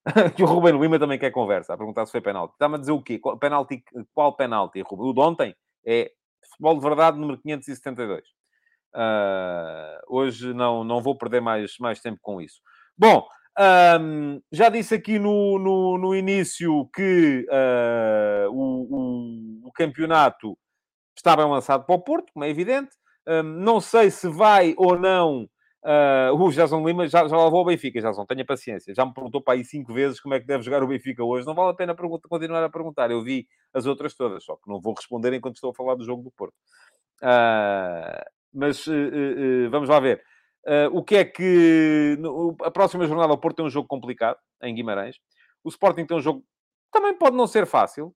[0.35, 2.53] que o Ruben Lima também quer conversa, a perguntar se foi penalti.
[2.53, 3.19] Está-me a dizer o quê?
[3.19, 3.85] Qual penalti?
[4.15, 4.83] Qual penalti?
[4.89, 5.55] O de ontem
[5.85, 6.11] é
[6.43, 8.21] futebol de verdade número 572.
[8.21, 8.25] Uh,
[8.95, 12.61] ah, hoje não, não vou perder mais, mais tempo com isso.
[12.97, 13.27] Bom,
[13.59, 20.57] um, já disse aqui no, no, no início que uh, o, o, campeonato
[21.17, 22.91] está bem lançado para o Porto, como é evidente.
[23.27, 25.49] Um, não sei se vai ou não
[25.83, 28.95] Uh, o Jason Lima já, já levou o Benfica, Jason, tenha paciência.
[28.95, 31.47] Já me perguntou para aí cinco vezes como é que deve jogar o Benfica hoje.
[31.47, 33.11] Não vale a pena continuar a perguntar.
[33.11, 36.05] Eu vi as outras todas, só que não vou responder enquanto estou a falar do
[36.05, 36.55] jogo do Porto.
[37.23, 40.23] Uh, mas uh, vamos lá ver.
[40.93, 42.17] O que é que...
[42.19, 45.17] No, a próxima jornada, o Porto tem um jogo complicado, em Guimarães.
[45.65, 46.45] O Sporting tem um jogo...
[46.93, 48.15] Também pode não ser fácil.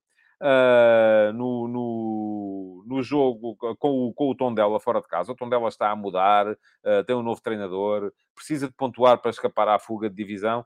[1.35, 5.33] no, no no jogo com o, com o Tondela fora de casa.
[5.33, 9.69] O Tondela está a mudar, uh, tem um novo treinador, precisa de pontuar para escapar
[9.69, 10.65] à fuga de divisão.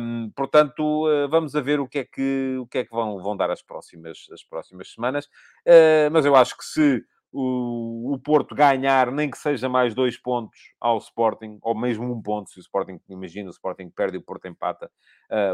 [0.00, 3.22] Um, portanto, uh, vamos a ver o que é que, o que, é que vão,
[3.22, 5.26] vão dar as próximas, as próximas semanas.
[5.66, 10.16] Uh, mas eu acho que se o, o Porto ganhar, nem que seja mais dois
[10.16, 14.20] pontos ao Sporting, ou mesmo um ponto, se o Sporting, imagina, o Sporting perde e
[14.20, 14.90] o Porto empata,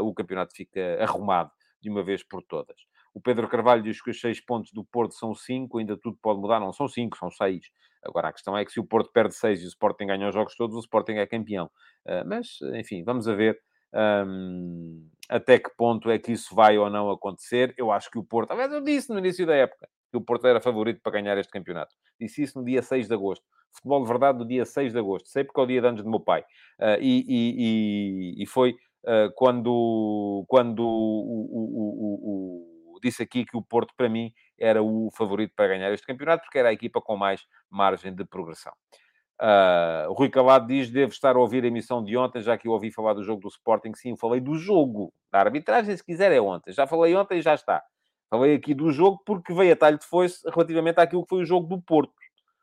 [0.01, 2.75] o campeonato fica arrumado de uma vez por todas.
[3.13, 6.39] O Pedro Carvalho diz que os seis pontos do Porto são cinco, ainda tudo pode
[6.39, 6.59] mudar.
[6.59, 7.65] Não são cinco, são seis.
[8.03, 10.33] Agora, a questão é que se o Porto perde seis e o Sporting ganha os
[10.33, 11.67] jogos todos, o Sporting é campeão.
[12.05, 13.57] Uh, mas, enfim, vamos a ver
[14.27, 17.73] um, até que ponto é que isso vai ou não acontecer.
[17.77, 18.49] Eu acho que o Porto...
[18.49, 21.51] Talvez eu disse no início da época que o Porto era favorito para ganhar este
[21.51, 21.93] campeonato.
[22.19, 23.45] Disse isso no dia 6 de agosto.
[23.73, 25.27] Futebol de verdade do dia 6 de agosto.
[25.27, 26.41] Sei porque é o dia de anos do meu pai.
[26.79, 28.71] Uh, e, e, e, foi
[29.03, 31.43] uh, quando, quando o,
[32.95, 36.43] o, disse aqui que o Porto, para mim, era o favorito para ganhar este campeonato,
[36.43, 38.71] porque era a equipa com mais margem de progressão.
[39.41, 42.69] Uh, o Rui Calado diz: devo estar a ouvir a emissão de ontem, já que
[42.69, 43.93] eu ouvi falar do jogo do Sporting.
[43.93, 45.13] Sim, eu falei do jogo.
[45.29, 46.71] Da arbitragem, se quiser, é ontem.
[46.71, 47.83] Já falei ontem e já está.
[48.29, 51.45] Falei aqui do jogo porque veio a talho de foice relativamente àquilo que foi o
[51.45, 52.13] jogo do Porto.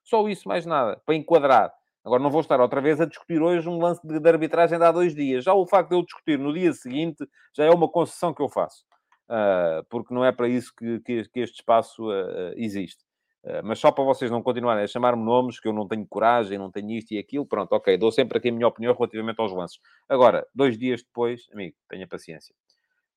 [0.03, 1.73] Só isso, mais nada, para enquadrar.
[2.05, 4.85] Agora não vou estar outra vez a discutir hoje um lance de, de arbitragem de
[4.85, 5.45] há dois dias.
[5.45, 7.25] Já o facto de eu discutir no dia seguinte
[7.57, 8.85] já é uma concessão que eu faço.
[9.29, 13.05] Uh, porque não é para isso que, que, que este espaço uh, existe.
[13.45, 16.59] Uh, mas só para vocês não continuarem a chamar-me nomes, que eu não tenho coragem,
[16.59, 19.53] não tenho isto e aquilo, pronto, ok, dou sempre aqui a minha opinião relativamente aos
[19.53, 19.79] lances.
[20.09, 22.55] Agora, dois dias depois, amigo, tenha paciência.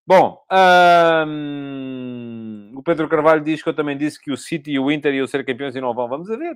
[0.07, 0.39] Bom,
[1.27, 2.34] um,
[2.75, 5.27] o Pedro Carvalho diz que eu também disse que o City e o Inter iam
[5.27, 6.07] ser campeões e não vão.
[6.07, 6.55] Vamos a ver.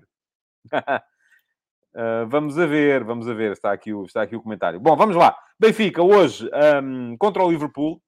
[1.96, 3.54] Uh, vamos a ver, vamos a ver.
[3.54, 4.80] Está aqui, o, está aqui o comentário.
[4.80, 5.38] Bom, vamos lá.
[5.60, 6.50] Benfica, hoje,
[6.84, 8.02] um, contra o Liverpool.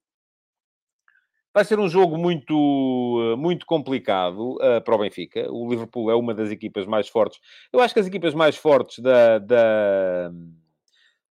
[1.54, 5.52] Vai ser um jogo muito, muito complicado uh, para o Benfica.
[5.52, 7.40] O Liverpool é uma das equipas mais fortes.
[7.70, 10.30] Eu acho que as equipas mais fortes da, da,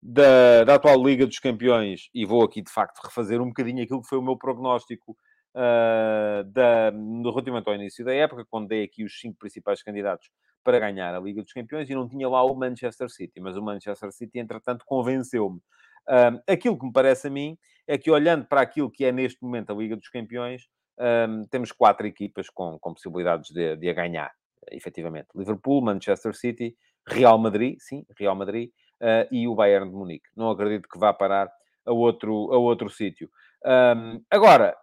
[0.02, 4.02] da, da atual Liga dos Campeões, e vou aqui de facto refazer um bocadinho aquilo
[4.02, 5.18] que foi o meu prognóstico
[5.56, 6.92] uh, da,
[7.24, 10.30] relativamente ao início da época, quando dei aqui os cinco principais candidatos
[10.64, 13.62] para ganhar a Liga dos Campeões e não tinha lá o Manchester City, mas o
[13.62, 15.60] Manchester City, entretanto, convenceu-me.
[16.08, 19.42] Um, aquilo que me parece a mim é que, olhando para aquilo que é neste
[19.42, 20.68] momento a Liga dos Campeões,
[21.00, 24.32] um, temos quatro equipas com, com possibilidades de, de a ganhar,
[24.72, 25.28] efetivamente.
[25.36, 26.76] Liverpool, Manchester City,
[27.08, 28.70] Real Madrid, sim, Real Madrid,
[29.02, 30.30] uh, e o Bayern de Munique.
[30.36, 31.52] Não acredito que vá parar
[31.86, 33.30] a outro, a outro sítio.
[33.64, 34.76] Um, agora,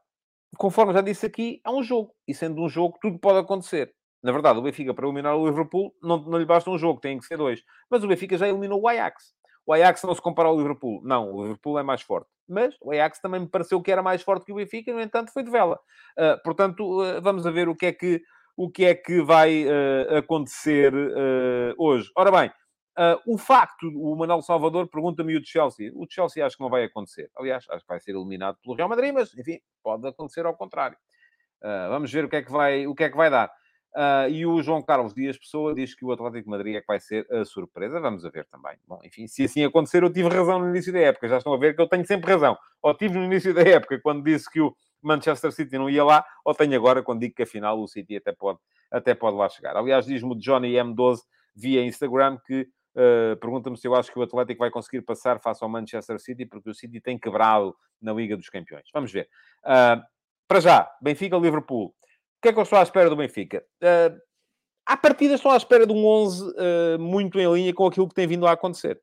[0.56, 2.14] conforme já disse aqui, é um jogo.
[2.26, 3.92] E sendo um jogo, tudo pode acontecer.
[4.22, 7.18] Na verdade, o Benfica, para eliminar o Liverpool, não, não lhe basta um jogo, tem
[7.18, 7.60] que ser dois.
[7.90, 9.34] Mas o Benfica já eliminou o Ajax.
[9.66, 11.00] O Ajax não se compara ao Liverpool.
[11.04, 12.28] Não, o Liverpool é mais forte.
[12.48, 15.32] Mas o Ajax também me pareceu que era mais forte que o Benfica, no entanto,
[15.32, 15.78] foi de vela.
[16.18, 18.22] Uh, portanto, uh, vamos a ver o que é que,
[18.56, 20.92] o que, é que vai uh, acontecer
[21.78, 22.10] hoje.
[22.16, 22.52] Ora bem,
[23.26, 25.90] o facto, o Manuel Salvador pergunta-me o Chelsea.
[25.94, 27.30] O Chelsea acho que não vai acontecer.
[27.36, 30.96] Aliás, acho que vai ser eliminado pelo Real Madrid, mas, enfim, pode acontecer ao contrário.
[31.90, 33.50] vamos ver o que é que vai, o que é que vai dar.
[33.94, 36.86] Uh, e o João Carlos Dias Pessoa diz que o Atlético de Madrid é que
[36.86, 38.00] vai ser a surpresa.
[38.00, 38.76] Vamos a ver também.
[38.88, 41.28] Bom, enfim, se assim acontecer, eu tive razão no início da época.
[41.28, 42.56] Já estão a ver que eu tenho sempre razão.
[42.80, 46.24] Ou tive no início da época, quando disse que o Manchester City não ia lá,
[46.44, 48.58] ou tenho agora, quando digo que afinal o City até pode,
[48.90, 49.76] até pode lá chegar.
[49.76, 51.18] Aliás, diz-me o Johnny M12
[51.54, 52.66] via Instagram que
[52.96, 56.46] uh, pergunta-me se eu acho que o Atlético vai conseguir passar face ao Manchester City,
[56.46, 58.88] porque o City tem quebrado na Liga dos Campeões.
[58.92, 59.28] Vamos ver.
[59.64, 60.02] Uh,
[60.48, 61.94] para já, Benfica-Liverpool
[62.42, 63.64] que é que eu estou à espera do Benfica?
[63.80, 64.20] Uh,
[64.84, 68.14] à partida estou à espera de um 11 uh, muito em linha com aquilo que
[68.14, 69.00] tem vindo a acontecer.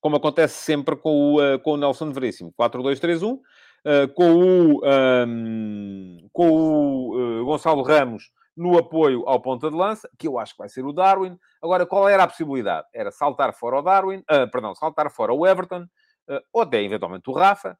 [0.00, 2.52] Como acontece sempre com o, com o Nelson Veríssimo.
[2.60, 3.36] 4-2-3-1.
[3.36, 10.28] Uh, com o, um, com o Gonçalo Ramos no apoio ao ponta de lança, que
[10.28, 11.36] eu acho que vai ser o Darwin.
[11.62, 12.86] Agora, qual era a possibilidade?
[12.92, 17.28] Era saltar fora o Darwin, uh, perdão, saltar fora o Everton, uh, ou até eventualmente
[17.28, 17.76] o Rafa,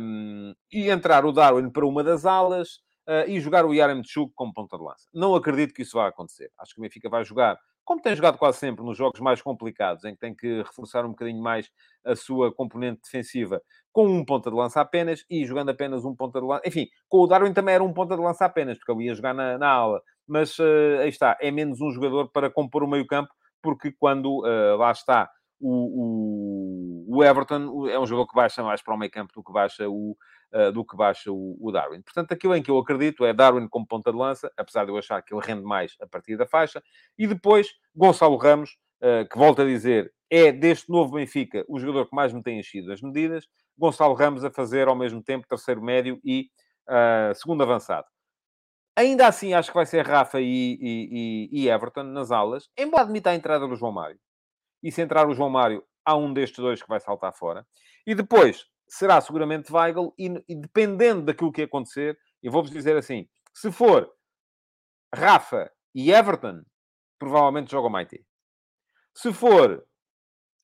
[0.00, 4.52] um, e entrar o Darwin para uma das alas, uh, e jogar o Yaremchuk como
[4.52, 5.08] ponta de lança.
[5.14, 6.50] Não acredito que isso vá acontecer.
[6.58, 7.58] Acho que o Benfica vai jogar,
[7.90, 11.08] como tem jogado quase sempre nos jogos mais complicados, em que tem que reforçar um
[11.08, 11.68] bocadinho mais
[12.04, 13.60] a sua componente defensiva,
[13.90, 16.62] com um ponta de lança apenas e jogando apenas um ponta de lança.
[16.64, 19.34] Enfim, com o Darwin também era um ponta de lança apenas, porque ele ia jogar
[19.34, 20.00] na, na aula.
[20.24, 23.30] Mas uh, aí está, é menos um jogador para compor o meio-campo,
[23.60, 25.28] porque quando uh, lá está
[25.58, 29.42] o, o, o, Everton é um jogador que baixa mais para o meio campo do
[29.42, 30.16] que baixa o,
[30.52, 32.02] uh, do que baixa o, o, Darwin.
[32.02, 34.96] Portanto, aquilo em que eu acredito é Darwin como ponta de lança, apesar de eu
[34.96, 36.82] achar que ele rende mais a partir da faixa,
[37.18, 42.08] e depois Gonçalo Ramos, uh, que volto a dizer, é deste novo Benfica o jogador
[42.08, 43.46] que mais me tem enchido as medidas.
[43.76, 46.50] Gonçalo Ramos a fazer ao mesmo tempo terceiro médio e
[46.88, 48.06] uh, segundo avançado.
[48.96, 53.30] Ainda assim, acho que vai ser Rafa e, e, e Everton nas alas, embora admita
[53.30, 54.18] a entrada do João Mário
[54.82, 57.66] e se entrar o João Mário, há um destes dois que vai saltar fora.
[58.06, 63.28] E depois será seguramente Weigl, e, e dependendo daquilo que acontecer, eu vou-vos dizer assim:
[63.54, 64.10] se for
[65.14, 66.62] Rafa e Everton,
[67.18, 68.24] provavelmente joga o Maite.
[69.14, 69.84] Se for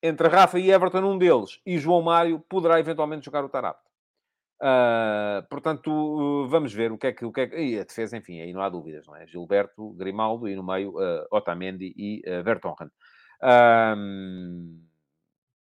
[0.01, 3.79] entre Rafa e Everton, um deles, e João Mário, poderá eventualmente jogar o Tarap.
[4.59, 7.25] Uh, portanto, vamos ver o que é que...
[7.25, 7.55] O que, é que...
[7.57, 9.27] E a defesa, enfim, aí não há dúvidas, não é?
[9.27, 12.89] Gilberto, Grimaldo e no meio uh, Otamendi e uh, Vertonghen.
[13.43, 14.83] Um,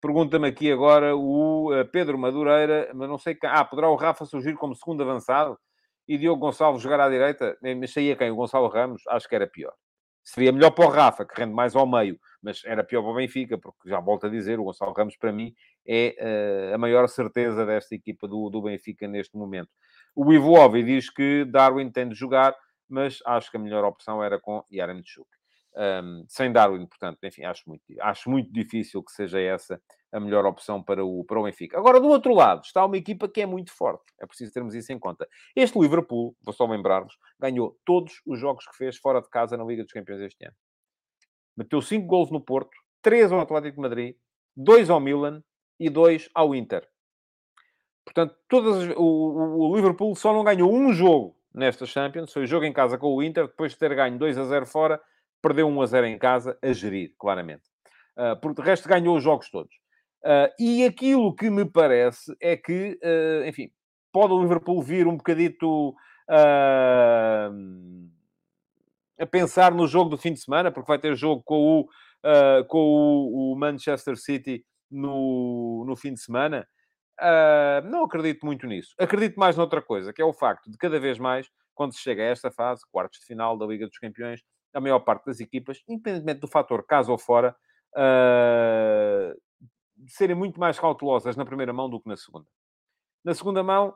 [0.03, 3.49] Pergunta-me aqui agora o uh, Pedro Madureira, mas não sei quem.
[3.49, 5.57] Ah, poderá o Rafa surgir como segundo avançado
[6.05, 7.57] e Diogo Gonçalves jogar à direita?
[7.61, 8.29] Mas saía quem?
[8.29, 9.01] O Gonçalo Ramos?
[9.07, 9.71] Acho que era pior.
[10.21, 13.15] Seria melhor para o Rafa, que rende mais ao meio, mas era pior para o
[13.15, 15.53] Benfica, porque já volto a dizer, o Gonçalo Ramos, para mim,
[15.87, 19.69] é uh, a maior certeza desta equipa do, do Benfica neste momento.
[20.13, 22.53] O Ivo Ovi diz que Darwin tem de jogar,
[22.89, 25.29] mas acho que a melhor opção era com Yaremchuk.
[25.75, 30.45] Um, sem Darwin, portanto, enfim, acho muito, acho muito difícil que seja essa a melhor
[30.45, 31.77] opção para o, para o Benfica.
[31.77, 34.03] Agora, do outro lado, está uma equipa que é muito forte.
[34.21, 35.27] É preciso termos isso em conta.
[35.55, 39.63] Este Liverpool, vou só lembrar-vos, ganhou todos os jogos que fez fora de casa na
[39.63, 40.55] Liga dos Campeões este ano.
[41.57, 44.15] Meteu 5 golos no Porto, 3 ao Atlético de Madrid,
[44.55, 45.43] 2 ao Milan
[45.79, 46.87] e 2 ao Inter.
[48.05, 52.47] Portanto, todas as, o, o, Liverpool só não ganhou um jogo nesta Champions, foi o
[52.47, 55.01] jogo em casa com o Inter, depois de ter ganho 2 a 0 fora,
[55.43, 57.63] perdeu 1 a 0 em casa, a gerir, claramente.
[58.17, 59.73] Uh, por de resto, ganhou os jogos todos.
[60.23, 63.69] Uh, e aquilo que me parece é que, uh, enfim,
[64.09, 67.53] pode o Liverpool vir um bocadito uh,
[69.19, 71.89] a pensar no jogo do fim de semana, porque vai ter jogo com o,
[72.67, 76.65] com o, o, Manchester City no, no fim de semana.
[77.89, 78.95] não acredito muito nisso.
[78.97, 82.23] Acredito mais noutra coisa, que é o facto de cada vez mais, quando se chega
[82.23, 84.41] a esta fase, quartos de final da Liga dos Campeões,
[84.73, 87.55] a maior parte das equipas, independentemente do fator casa ou fora,
[87.95, 89.41] uh,
[90.07, 92.47] serem muito mais cautelosas na primeira mão do que na segunda.
[93.23, 93.95] Na segunda mão,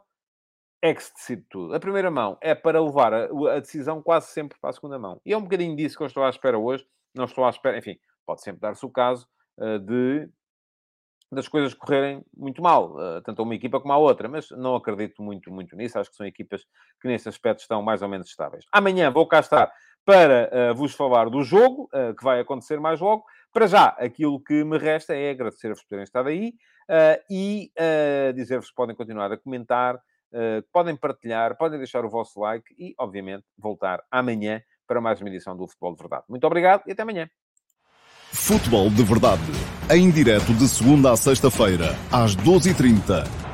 [0.82, 1.74] é que se decide tudo.
[1.74, 3.26] A primeira mão é para levar a,
[3.56, 5.20] a, decisão quase sempre para a segunda mão.
[5.26, 6.86] E é um bocadinho disso que eu estou à espera hoje.
[7.16, 10.30] Não estou à espera, enfim, pode sempre dar-se o caso uh, de
[11.30, 14.76] das coisas correrem muito mal, uh, tanto a uma equipa como a outra, mas não
[14.76, 16.00] acredito muito, muito nisso.
[16.00, 16.66] Acho que são equipas
[17.02, 18.64] que nesse aspecto estão mais ou menos estáveis.
[18.72, 19.70] Amanhã vou cá estar
[20.08, 23.26] para uh, vos falar do jogo, que vai acontecer mais logo,
[23.58, 26.54] para já, aquilo que me resta é agradecer-vos por terem estado aí
[26.90, 32.10] uh, e uh, dizer-vos que podem continuar a comentar, uh, podem partilhar, podem deixar o
[32.10, 36.24] vosso like e, obviamente, voltar amanhã para mais uma edição do Futebol de Verdade.
[36.30, 37.28] Muito obrigado e até amanhã.
[38.32, 39.42] Futebol de Verdade,
[39.90, 43.47] em direto de segunda a sexta-feira, às 12h30